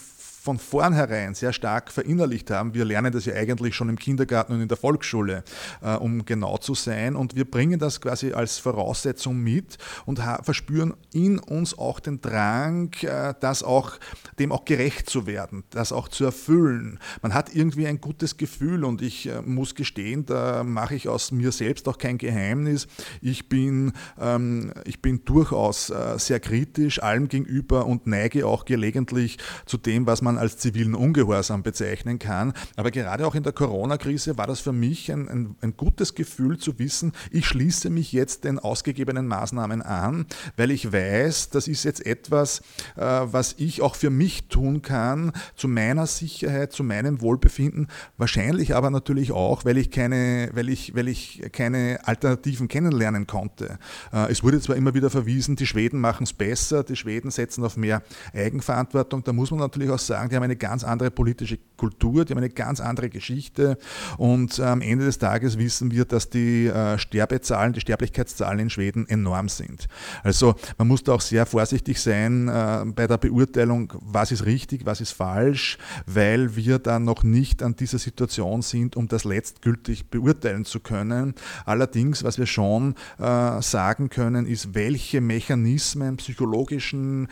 von 0.48 0.60
vornherein 0.60 1.36
sehr 1.36 1.52
stark 1.52 1.92
verinnerlicht 1.92 2.52
haben. 2.52 2.74
Wir 2.74 2.86
lernen 2.86 3.12
das 3.12 3.26
ja 3.26 3.34
eigentlich 3.34 3.76
schon 3.76 3.90
im 3.90 4.00
Kindergarten 4.00 4.54
und 4.54 4.62
in 4.62 4.70
der 4.70 4.78
Volksschule, 4.78 5.44
äh, 5.82 5.96
um 5.96 6.24
genau 6.24 6.58
zu 6.58 6.74
sein. 6.74 7.18
Und 7.18 7.36
wir 7.36 7.44
bringen 7.44 7.80
das 7.80 8.00
quasi 8.00 8.32
als 8.32 8.58
Voraussetzung 8.58 9.38
mit 9.44 9.78
und 10.06 10.22
verspüren 10.44 10.94
in 11.12 11.38
uns 11.38 11.78
auch 11.78 12.00
den 12.00 12.22
Drang, 12.22 12.94
äh, 13.02 13.34
das 13.42 13.62
auch, 13.62 13.98
dem 14.40 14.54
auch 14.54 14.64
gerecht 14.64 15.10
zu 15.10 15.28
werden, 15.28 15.66
das 15.72 15.92
auch 15.92 16.08
zu 16.08 16.24
erfüllen. 16.24 16.98
Man 17.22 17.34
hat 17.34 17.54
irgendwie 17.54 17.86
ein 17.86 18.00
gutes 18.00 18.38
Gefühl 18.38 18.86
und 18.86 19.02
ich 19.02 19.28
äh, 19.28 19.42
muss 19.42 19.76
gestehen, 19.76 20.26
da 20.26 20.64
mache 20.64 20.96
ich 20.96 21.10
aus 21.10 21.34
mir 21.34 21.52
selbst 21.52 21.90
auch 21.90 21.98
kein 21.98 22.18
Geheimnis. 22.18 22.88
Ich 23.20 23.50
bin, 23.50 23.92
ähm, 24.18 24.72
ich 24.86 25.02
bin 25.02 25.26
durchaus 25.26 25.90
äh, 25.90 26.18
sehr 26.18 26.40
kritisch 26.40 27.04
allem 27.04 27.28
gegenüber 27.28 27.86
und 27.86 28.08
neige 28.08 28.48
auch 28.48 28.64
gelegentlich 28.64 29.40
zu 29.66 29.76
dem, 29.78 30.08
was 30.08 30.22
man 30.22 30.37
als 30.38 30.58
zivilen 30.58 30.96
Ungehorsam 30.96 31.64
bezeichnen 31.64 32.20
kann. 32.20 32.54
Aber 32.76 32.92
gerade 32.92 33.26
auch 33.26 33.36
in 33.36 33.44
der 33.44 33.54
Corona-Krise 33.54 34.38
war 34.38 34.48
das 34.48 34.60
für 34.60 34.74
mich 34.74 35.12
ein, 35.12 35.28
ein, 35.30 35.56
ein 35.62 35.78
gutes 35.78 36.16
Gefühl 36.16 36.58
zu 36.58 36.80
wissen, 36.80 37.14
ich 37.32 37.46
schließe 37.46 37.90
mich 37.90 38.12
jetzt 38.12 38.44
den 38.44 38.60
ausgegebenen 38.60 39.28
Maßnahmen 39.28 39.82
an, 39.82 40.26
weil 40.56 40.72
ich 40.72 40.92
weiß, 40.92 41.50
das 41.50 41.68
ist 41.68 41.84
jetzt 41.84 42.06
etwas, 42.06 42.62
äh, 42.96 43.02
was 43.02 43.56
ich 43.58 43.82
auch 43.82 43.96
für 43.96 44.10
mich 44.10 44.48
tun 44.48 44.82
kann, 44.82 45.32
zu 45.56 45.68
meiner 45.68 46.08
Sicherheit, 46.08 46.74
zu 46.74 46.84
meinem 46.84 47.22
Wohlbefinden, 47.22 47.88
wahrscheinlich 48.18 48.76
aber 48.76 48.90
natürlich 48.90 49.32
auch, 49.32 49.66
weil 49.66 49.78
ich 49.78 49.92
keine, 49.92 50.50
weil 50.54 50.70
ich, 50.70 50.96
weil 50.96 51.08
ich 51.08 51.42
keine 51.52 52.00
Alternativen 52.04 52.68
kennenlernen 52.68 53.28
konnte. 53.28 53.80
Äh, 54.12 54.32
es 54.32 54.44
wurde 54.44 54.60
zwar 54.62 54.76
immer 54.76 54.94
wieder 54.94 55.10
verwiesen, 55.10 55.56
die 55.56 55.68
Schweden 55.68 56.00
machen 56.00 56.24
es 56.24 56.34
besser, 56.34 56.84
die 56.84 56.96
Schweden 56.96 57.32
setzen 57.32 57.64
auf 57.64 57.78
mehr 57.78 58.04
Eigenverantwortung, 58.34 59.24
da 59.24 59.34
muss 59.34 59.52
man 59.52 59.60
natürlich 59.60 59.90
auch 59.90 60.00
sagen, 60.00 60.17
sagen, 60.18 60.30
die 60.30 60.36
haben 60.36 60.44
eine 60.44 60.56
ganz 60.56 60.84
andere 60.84 61.12
politische 61.12 61.60
Kultur, 61.78 62.26
die 62.26 62.34
haben 62.34 62.40
eine 62.40 62.50
ganz 62.50 62.80
andere 62.80 63.10
Geschichte 63.10 63.78
und 64.18 64.60
am 64.60 64.82
Ende 64.82 65.06
des 65.06 65.20
Tages 65.20 65.60
wissen 65.60 65.92
wir, 65.92 66.06
dass 66.06 66.30
die 66.30 66.66
äh, 66.66 66.98
Sterbezahlen, 66.98 67.74
die 67.74 67.82
Sterblichkeitszahlen 67.82 68.60
in 68.60 68.70
Schweden 68.72 69.08
enorm 69.08 69.48
sind. 69.48 69.88
Also 70.24 70.56
man 70.80 70.88
muss 70.88 71.04
da 71.04 71.14
auch 71.14 71.22
sehr 71.22 71.46
vorsichtig 71.46 72.02
sein 72.02 72.48
äh, 72.48 72.86
bei 72.96 73.06
der 73.06 73.18
Beurteilung, 73.18 73.94
was 74.02 74.32
ist 74.32 74.46
richtig, 74.46 74.86
was 74.86 75.02
ist 75.02 75.12
falsch, 75.12 75.78
weil 76.08 76.56
wir 76.56 76.80
da 76.80 76.98
noch 76.98 77.22
nicht 77.22 77.62
an 77.62 77.76
dieser 77.76 78.00
Situation 78.00 78.64
sind, 78.64 78.96
um 78.96 79.08
das 79.08 79.24
letztgültig 79.24 80.10
beurteilen 80.10 80.66
zu 80.66 80.80
können. 80.80 81.36
Allerdings, 81.66 82.24
was 82.24 82.40
wir 82.40 82.48
schon 82.48 82.96
äh, 83.20 83.62
sagen 83.62 84.10
können, 84.10 84.48
ist, 84.48 84.74
welche 84.74 85.22
Mechanismen, 85.22 86.18
psychologischen 86.18 87.28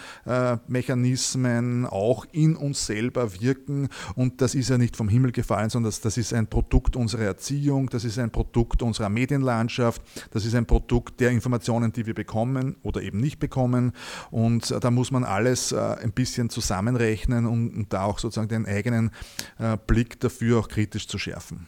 Mechanismen 0.68 1.86
auch 1.86 2.26
in 2.32 2.56
uns 2.56 2.75
selber 2.76 3.40
wirken. 3.40 3.90
Und 4.16 4.42
das 4.42 4.56
ist 4.56 4.70
ja 4.70 4.78
nicht 4.78 4.96
vom 4.96 5.10
Himmel 5.10 5.32
gefallen, 5.32 5.70
sondern 5.70 5.90
das, 5.90 6.02
das 6.02 6.18
ist 6.18 6.34
ein 6.34 6.48
Produkt 6.48 6.96
unserer 6.96 7.24
Erziehung, 7.24 7.90
das 7.90 8.04
ist 8.06 8.20
ein 8.20 8.32
Produkt 8.32 8.82
unserer 8.82 9.10
Medienlandschaft, 9.10 10.02
das 10.32 10.46
ist 10.46 10.56
ein 10.56 10.66
Produkt 10.66 11.20
der 11.20 11.32
Informationen, 11.32 11.92
die 11.92 12.06
wir 12.06 12.14
bekommen 12.14 12.76
oder 12.84 13.02
eben 13.02 13.20
nicht 13.20 13.40
bekommen. 13.40 13.94
Und 14.32 14.72
äh, 14.72 14.80
da 14.80 14.92
muss 14.92 15.12
man 15.12 15.24
alles 15.24 15.72
äh, 15.72 15.80
ein 15.80 16.12
bisschen 16.12 16.50
zusammenrechnen 16.50 17.46
und, 17.46 17.76
und 17.76 17.94
da 17.94 18.04
auch 18.04 18.20
sozusagen 18.20 18.50
den 18.50 18.66
eigenen 18.66 19.12
äh, 19.58 19.78
Blick 19.88 20.20
dafür 20.20 20.60
auch 20.60 20.68
kritisch 20.68 21.08
zu 21.08 21.18
schärfen. 21.18 21.68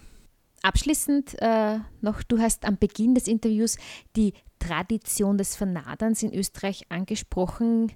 Abschließend 0.63 1.35
äh, 1.39 1.77
noch, 2.01 2.23
du 2.23 2.39
hast 2.39 2.65
am 2.65 2.77
Beginn 2.77 3.15
des 3.15 3.27
Interviews 3.27 3.77
die 4.15 4.33
Tradition 4.59 5.37
des 5.37 5.55
Vernaderns 5.55 6.23
in 6.23 6.33
Österreich 6.33 6.85
angesprochen 6.89 7.91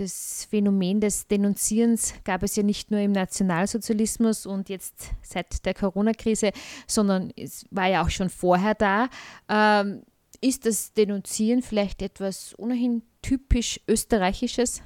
das 0.00 0.46
Phänomen 0.48 1.00
des 1.00 1.26
Denunzierens 1.26 2.14
gab 2.24 2.42
es 2.42 2.56
ja 2.56 2.62
nicht 2.62 2.90
nur 2.90 3.00
im 3.00 3.12
Nationalsozialismus 3.12 4.46
und 4.46 4.68
jetzt 4.68 5.10
seit 5.22 5.64
der 5.64 5.74
Corona-Krise, 5.74 6.52
sondern 6.86 7.32
es 7.36 7.64
war 7.70 7.88
ja 7.88 8.04
auch 8.04 8.10
schon 8.10 8.30
vorher 8.30 8.74
da. 8.74 9.08
Ähm, 9.48 10.02
ist 10.40 10.66
das 10.66 10.92
Denunzieren 10.92 11.62
vielleicht 11.62 12.00
etwas 12.02 12.54
ohnehin 12.58 13.02
typisch 13.22 13.80
österreichisches? 13.88 14.82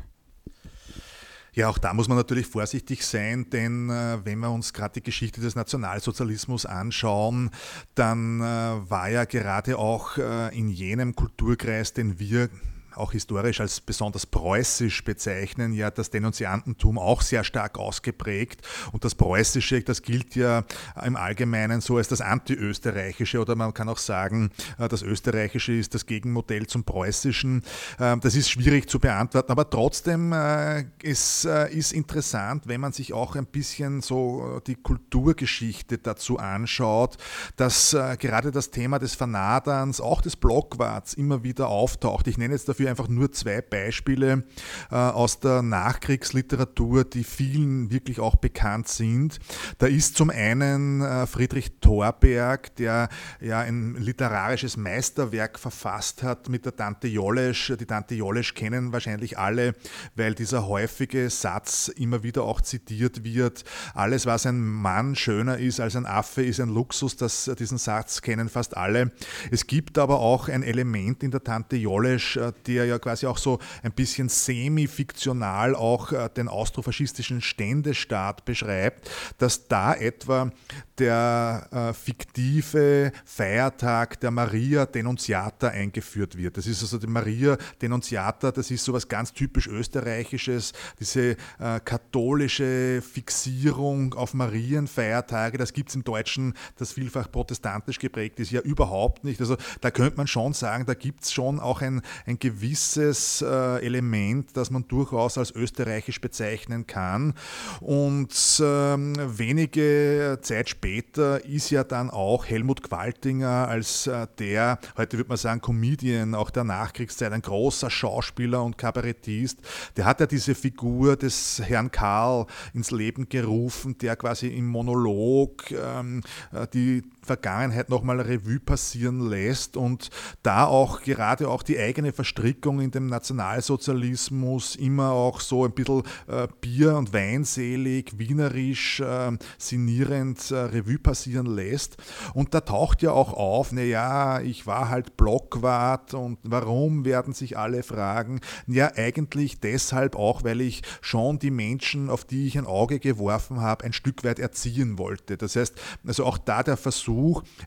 Ja, 1.55 1.69
auch 1.69 1.77
da 1.77 1.93
muss 1.93 2.09
man 2.09 2.17
natürlich 2.17 2.47
vorsichtig 2.47 3.05
sein, 3.05 3.51
denn 3.51 3.91
äh, 3.91 4.25
wenn 4.25 4.39
wir 4.39 4.51
uns 4.51 4.73
gerade 4.73 4.95
die 4.95 5.03
Geschichte 5.03 5.43
des 5.43 5.55
Nationalsozialismus 5.55 6.65
anschauen, 6.65 7.51
dann 7.95 8.41
äh, 8.41 8.45
war 8.91 9.11
ja 9.11 9.27
gerade 9.27 9.77
auch 9.77 10.17
äh, 10.17 10.59
in 10.59 10.69
jenem 10.69 11.15
Kulturkreis, 11.15 11.93
den 11.93 12.19
wir 12.19 12.49
auch 12.97 13.13
historisch 13.13 13.61
als 13.61 13.81
besonders 13.81 14.27
preußisch 14.27 15.05
bezeichnen, 15.05 15.73
ja 15.73 15.91
das 15.91 16.11
Denunziantentum 16.11 16.99
auch 16.99 17.23
sehr 17.23 17.45
stark 17.45 17.79
ausgeprägt. 17.79 18.63
Und 18.93 19.05
das 19.05 19.15
Preußische, 19.15 19.83
das 19.83 20.03
gilt 20.03 20.37
ja 20.37 20.65
im 21.05 21.17
Allgemeinen 21.17 21.81
so 21.81 21.97
als 21.97 22.09
das 22.09 22.21
Antiösterreichische 22.21 23.41
oder 23.41 23.55
man 23.55 23.75
kann 23.75 23.89
auch 23.89 23.99
sagen, 23.99 24.51
äh, 24.79 24.89
das 24.89 25.03
Österreichische 25.03 25.73
ist 25.73 25.95
das 25.95 26.07
Gegenmodell 26.07 26.67
zum 26.67 26.85
Preußischen. 26.85 27.63
Ähm, 27.99 28.21
das 28.21 28.35
ist 28.35 28.51
schwierig 28.51 28.89
zu 28.89 28.99
beantworten, 28.99 29.51
aber 29.53 29.69
trotzdem 29.69 30.33
äh, 30.33 30.85
es 31.03 31.45
äh, 31.45 31.69
interessant, 31.93 32.69
wenn 32.69 32.81
man 32.81 32.93
sich 32.93 33.13
auch 33.13 33.37
ein 33.37 33.47
bisschen 33.47 34.01
so 34.01 34.61
die 34.67 34.77
Kulturgeschichte 34.77 35.99
dazu 35.99 36.39
anschaut, 36.39 37.17
dass 37.57 37.97
gerade 38.19 38.51
das 38.51 38.71
Thema 38.71 38.99
des 38.99 39.15
Vernaderns, 39.15 40.01
auch 40.01 40.21
des 40.21 40.37
Blockwarts 40.37 41.15
immer 41.15 41.43
wieder 41.43 41.69
auftaucht. 41.69 42.27
Ich 42.29 42.39
nenne 42.39 42.55
jetzt 42.55 42.69
dafür 42.69 42.89
einfach 42.93 43.09
nur 43.09 43.33
zwei 43.33 43.63
Beispiele 43.63 44.45
äh, 44.91 44.95
aus 44.95 45.41
der 45.41 45.63
Nachkriegsliteratur, 45.63 47.05
die 47.05 47.25
vielen 47.25 47.91
wirklich 47.91 48.21
auch 48.21 48.37
bekannt 48.37 48.89
sind. 48.89 49.39
Da 49.79 49.87
ist 49.87 50.17
zum 50.17 50.31
einen 50.31 51.01
äh, 51.01 51.27
Friedrich 51.27 51.81
Thorberg, 51.81 52.77
der 52.77 53.09
ja 53.41 53.61
ein 53.61 53.95
literarisches 53.95 54.77
Meisterwerk 54.77 55.59
verfasst 55.59 56.23
hat 56.23 56.49
mit 56.49 56.67
der 56.67 56.77
Tante 56.77 57.09
Jolesch. 57.09 57.73
Die 57.81 57.87
Tante 57.87 58.15
Jolesch 58.15 58.55
kennen 58.55 58.93
wahrscheinlich 58.93 59.39
alle, 59.39 59.75
weil 60.15 60.35
dieser 60.35 60.67
häufige 60.67 61.31
Satz 61.31 61.89
immer 61.89 62.23
wieder 62.23 62.43
auch 62.45 62.61
zitiert 62.61 63.25
wird. 63.25 63.65
Alles, 63.95 64.27
was 64.27 64.45
ein 64.45 64.61
Mann 64.61 65.17
schöner 65.17 65.59
ist 65.59 65.81
als 65.81 65.97
ein 65.97 66.05
Affe, 66.07 66.43
ist 66.43 66.61
ein 66.61 66.69
Luxus. 66.69 67.17
Das, 67.17 67.51
diesen 67.59 67.79
Satz 67.79 68.21
kennen 68.21 68.51
fast 68.51 68.77
alle. 68.77 69.13
Es 69.51 69.67
gibt 69.67 69.97
aber 69.97 70.21
auch 70.21 70.49
ein 70.49 70.63
Element 70.63 71.23
in 71.23 71.31
der 71.31 71.43
Tante 71.43 71.77
Jolesch, 71.77 72.37
äh, 72.37 72.53
der 72.73 72.87
ja 72.87 72.99
quasi 72.99 73.27
auch 73.27 73.39
so 73.39 73.59
ein 73.83 73.93
bisschen 73.93 74.29
semi-fiktional 74.29 75.75
auch 75.75 76.13
äh, 76.13 76.29
den 76.37 76.49
austrofaschistischen 76.49 77.41
Ständestaat 77.41 78.45
beschreibt, 78.45 79.11
dass 79.39 79.69
da 79.69 79.95
etwa 79.95 80.51
der 80.99 81.69
äh, 81.71 81.93
fiktive 81.93 83.13
Feiertag 83.25 84.21
der 84.21 84.31
Maria 84.31 84.87
Denunziata 84.87 85.69
eingeführt 85.69 86.37
wird. 86.37 86.57
Das 86.57 86.67
ist 86.67 86.83
also 86.83 86.99
die 86.99 87.07
Maria 87.07 87.57
Denunziata, 87.81 88.53
das 88.53 88.71
ist 88.71 88.85
so 88.85 88.93
was 88.93 89.09
ganz 89.09 89.33
typisch 89.33 89.67
österreichisches, 89.67 90.73
diese 90.99 91.37
äh, 91.59 91.81
katholische 91.85 93.03
Fixierung 93.03 94.15
auf 94.15 94.35
Marienfeiertage, 94.35 95.59
das 95.59 95.73
gibt 95.73 95.91
es 95.91 95.95
im 95.95 96.05
Deutschen, 96.05 96.55
das 96.77 96.93
vielfach 96.93 97.31
protestantisch 97.31 97.99
geprägt 97.99 98.41
ist, 98.41 98.51
ja 98.51 98.61
überhaupt 98.61 99.25
nicht. 99.25 99.41
Also 99.41 99.57
da 99.81 99.91
könnte 99.91 100.17
man 100.17 100.27
schon 100.27 100.53
sagen, 100.53 100.87
da 100.87 100.95
gibt 100.95 101.25
es 101.25 101.33
schon 101.33 101.61
auch 101.61 101.83
ein, 101.83 102.03
ein 102.27 102.39
gewisses 102.39 102.62
äh, 102.63 103.85
Element, 103.85 104.57
das 104.57 104.71
man 104.71 104.87
durchaus 104.89 105.39
als 105.39 105.51
österreichisch 105.51 106.21
bezeichnen 106.21 106.87
kann. 106.87 107.35
Und 107.81 108.63
ähm, 108.63 109.15
wenige 109.19 110.39
Zeit 110.43 110.69
später 110.69 110.93
später 110.93 111.45
ist 111.45 111.71
ja 111.71 111.85
dann 111.85 112.11
auch 112.11 112.47
Helmut 112.47 112.83
Qualtinger 112.83 113.69
als 113.69 114.07
äh, 114.07 114.27
der, 114.39 114.79
heute 114.97 115.17
würde 115.17 115.29
man 115.29 115.39
sagen, 115.39 115.61
Comedian 115.61 116.35
auch 116.35 116.51
der 116.51 116.65
Nachkriegszeit, 116.65 117.33
ein 117.33 117.43
großer 117.43 117.91
Schauspieler 117.91 118.63
und 118.63 118.79
Kabarettist, 118.79 119.59
der 119.97 120.05
hat 120.05 120.21
ja 120.21 120.27
diese 120.27 120.55
Figur 120.55 121.17
des 121.17 121.63
Herrn 121.65 121.91
Karl 121.91 122.47
ins 122.75 122.91
Leben 122.91 123.29
gerufen, 123.29 123.97
der 123.99 124.17
quasi 124.17 124.49
im 124.49 124.67
Monolog 124.67 125.71
ähm, 125.71 126.23
äh, 126.53 126.67
die 126.73 127.03
Vergangenheit 127.25 127.89
nochmal 127.89 128.21
Revue 128.21 128.61
passieren 128.61 129.29
lässt 129.29 129.77
und 129.77 130.11
da 130.43 130.65
auch 130.67 131.03
gerade 131.03 131.49
auch 131.49 131.63
die 131.63 131.79
eigene 131.79 132.13
Verstrickung 132.13 132.81
in 132.81 132.91
dem 132.91 133.07
Nationalsozialismus 133.07 134.77
immer 134.77 135.13
auch 135.13 135.41
so 135.41 135.65
ein 135.65 135.73
bisschen 135.73 136.03
äh, 136.27 136.49
Bier- 136.61 136.97
und 136.97 137.13
Weinselig, 137.13 138.19
wienerisch, 138.19 139.01
äh, 139.01 139.33
sinnierend 139.59 140.51
äh, 140.51 140.57
Revue 140.57 140.99
passieren 140.99 141.47
lässt. 141.47 141.97
Und 142.35 142.55
da 142.55 142.61
taucht 142.61 143.03
ja 143.03 143.13
auch 143.13 143.33
auf, 143.33 143.73
naja, 143.73 144.41
ich 144.41 144.67
war 144.67 144.89
halt 144.89 145.17
Blockwart 145.17 146.15
und 146.15 146.39
warum 146.43 147.05
werden 147.05 147.35
sich 147.35 147.57
alle 147.57 147.83
fragen? 147.83 148.41
Ja, 148.67 148.93
eigentlich 148.97 149.61
deshalb 149.61 150.17
auch, 150.17 150.45
weil 150.45 150.61
ich 150.61 150.83
schon 151.01 151.39
die 151.39 151.51
Menschen, 151.51 152.11
auf 152.11 152.25
die 152.25 152.47
ich 152.47 152.59
ein 152.59 152.67
Auge 152.67 152.99
geworfen 152.99 153.61
habe, 153.61 153.85
ein 153.85 153.93
Stück 153.93 154.25
weit 154.25 154.39
erziehen 154.39 154.99
wollte. 154.99 155.37
Das 155.37 155.57
heißt, 155.57 155.81
also 156.07 156.25
auch 156.25 156.39
da 156.39 156.63
der 156.63 156.77
Versuch, 156.77 157.12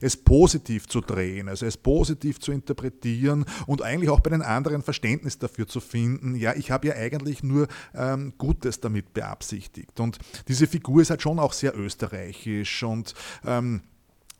es 0.00 0.16
positiv 0.16 0.86
zu 0.88 1.00
drehen, 1.00 1.48
also 1.48 1.64
es 1.66 1.76
positiv 1.76 2.40
zu 2.40 2.52
interpretieren 2.52 3.44
und 3.66 3.82
eigentlich 3.82 4.10
auch 4.10 4.20
bei 4.20 4.30
den 4.30 4.42
anderen 4.42 4.82
Verständnis 4.82 5.38
dafür 5.38 5.66
zu 5.66 5.80
finden, 5.80 6.34
ja, 6.34 6.54
ich 6.54 6.70
habe 6.70 6.88
ja 6.88 6.94
eigentlich 6.94 7.42
nur 7.42 7.68
ähm, 7.94 8.34
Gutes 8.36 8.80
damit 8.80 9.14
beabsichtigt. 9.14 10.00
Und 10.00 10.18
diese 10.48 10.66
Figur 10.66 11.02
ist 11.02 11.10
halt 11.10 11.22
schon 11.22 11.38
auch 11.38 11.52
sehr 11.52 11.76
österreichisch 11.76 12.82
und 12.82 13.06
und 13.06 13.14
ähm, 13.44 13.82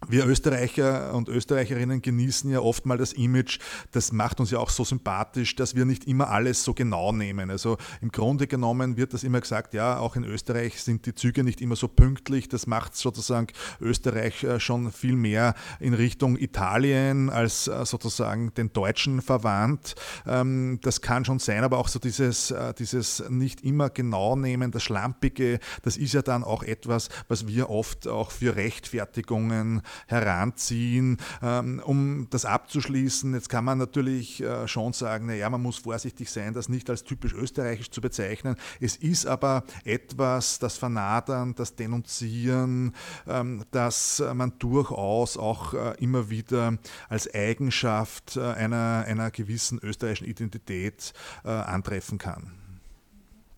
wir 0.08 0.26
Österreicher 0.26 1.14
und 1.14 1.28
Österreicherinnen 1.28 2.02
genießen 2.02 2.50
ja 2.50 2.60
oft 2.60 2.86
mal 2.86 2.98
das 2.98 3.12
Image, 3.12 3.58
das 3.92 4.12
macht 4.12 4.40
uns 4.40 4.50
ja 4.50 4.58
auch 4.58 4.70
so 4.70 4.84
sympathisch, 4.84 5.56
dass 5.56 5.74
wir 5.74 5.84
nicht 5.84 6.06
immer 6.06 6.30
alles 6.30 6.64
so 6.64 6.74
genau 6.74 7.12
nehmen. 7.12 7.50
Also 7.50 7.76
im 8.00 8.10
Grunde 8.10 8.46
genommen 8.46 8.96
wird 8.96 9.14
das 9.14 9.24
immer 9.24 9.40
gesagt, 9.40 9.74
ja, 9.74 9.98
auch 9.98 10.16
in 10.16 10.24
Österreich 10.24 10.82
sind 10.82 11.06
die 11.06 11.14
Züge 11.14 11.44
nicht 11.44 11.60
immer 11.60 11.76
so 11.76 11.88
pünktlich. 11.88 12.48
Das 12.48 12.66
macht 12.66 12.96
sozusagen 12.96 13.48
Österreich 13.80 14.44
äh, 14.44 14.60
schon 14.60 14.92
viel 14.92 15.16
mehr 15.16 15.54
in 15.80 15.94
Richtung 15.94 16.36
Italien 16.36 17.30
als 17.30 17.68
äh, 17.68 17.84
sozusagen 17.84 18.52
den 18.54 18.72
Deutschen 18.72 19.22
verwandt. 19.22 19.94
Ähm, 20.26 20.78
das 20.82 21.00
kann 21.00 21.24
schon 21.24 21.38
sein, 21.38 21.64
aber 21.64 21.78
auch 21.78 21.88
so 21.88 21.98
dieses, 21.98 22.50
äh, 22.50 22.74
dieses 22.74 23.24
nicht 23.28 23.62
immer 23.62 23.90
genau 23.90 24.36
nehmen, 24.36 24.70
das 24.70 24.82
Schlampige, 24.82 25.58
das 25.82 25.96
ist 25.96 26.14
ja 26.14 26.22
dann 26.22 26.44
auch 26.44 26.62
etwas, 26.62 27.08
was 27.28 27.46
wir 27.46 27.70
oft 27.70 28.06
auch 28.08 28.30
für 28.30 28.56
Rechtfertigungen 28.56 29.82
heranziehen. 30.06 31.18
Ähm, 31.42 31.80
um 31.84 32.28
das 32.30 32.44
abzuschließen, 32.44 33.34
jetzt 33.34 33.48
kann 33.48 33.64
man 33.64 33.78
natürlich 33.78 34.42
äh, 34.42 34.68
schon 34.68 34.92
sagen, 34.92 35.26
naja, 35.26 35.48
man 35.50 35.62
muss 35.62 35.78
vorsichtig 35.78 36.30
sein, 36.30 36.54
das 36.54 36.68
nicht 36.68 36.88
als 36.90 37.04
typisch 37.04 37.32
österreichisch 37.32 37.90
zu 37.90 38.00
bezeichnen. 38.00 38.56
Es 38.80 38.96
ist 38.96 39.26
aber 39.26 39.64
etwas, 39.84 40.58
das 40.58 40.76
Vernadern, 40.76 41.54
das 41.54 41.76
Denunzieren, 41.76 42.94
ähm, 43.26 43.64
das 43.70 44.22
man 44.34 44.52
durchaus 44.58 45.36
auch 45.36 45.74
äh, 45.74 45.94
immer 45.98 46.30
wieder 46.30 46.78
als 47.08 47.32
Eigenschaft 47.32 48.36
äh, 48.36 48.40
einer, 48.40 49.04
einer 49.06 49.30
gewissen 49.30 49.78
österreichischen 49.82 50.26
Identität 50.26 51.12
antreffen 51.44 52.18
kann. 52.18 52.52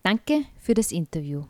Danke 0.03 0.45
für 0.59 0.73
das 0.73 0.91
Interview. 0.91 1.45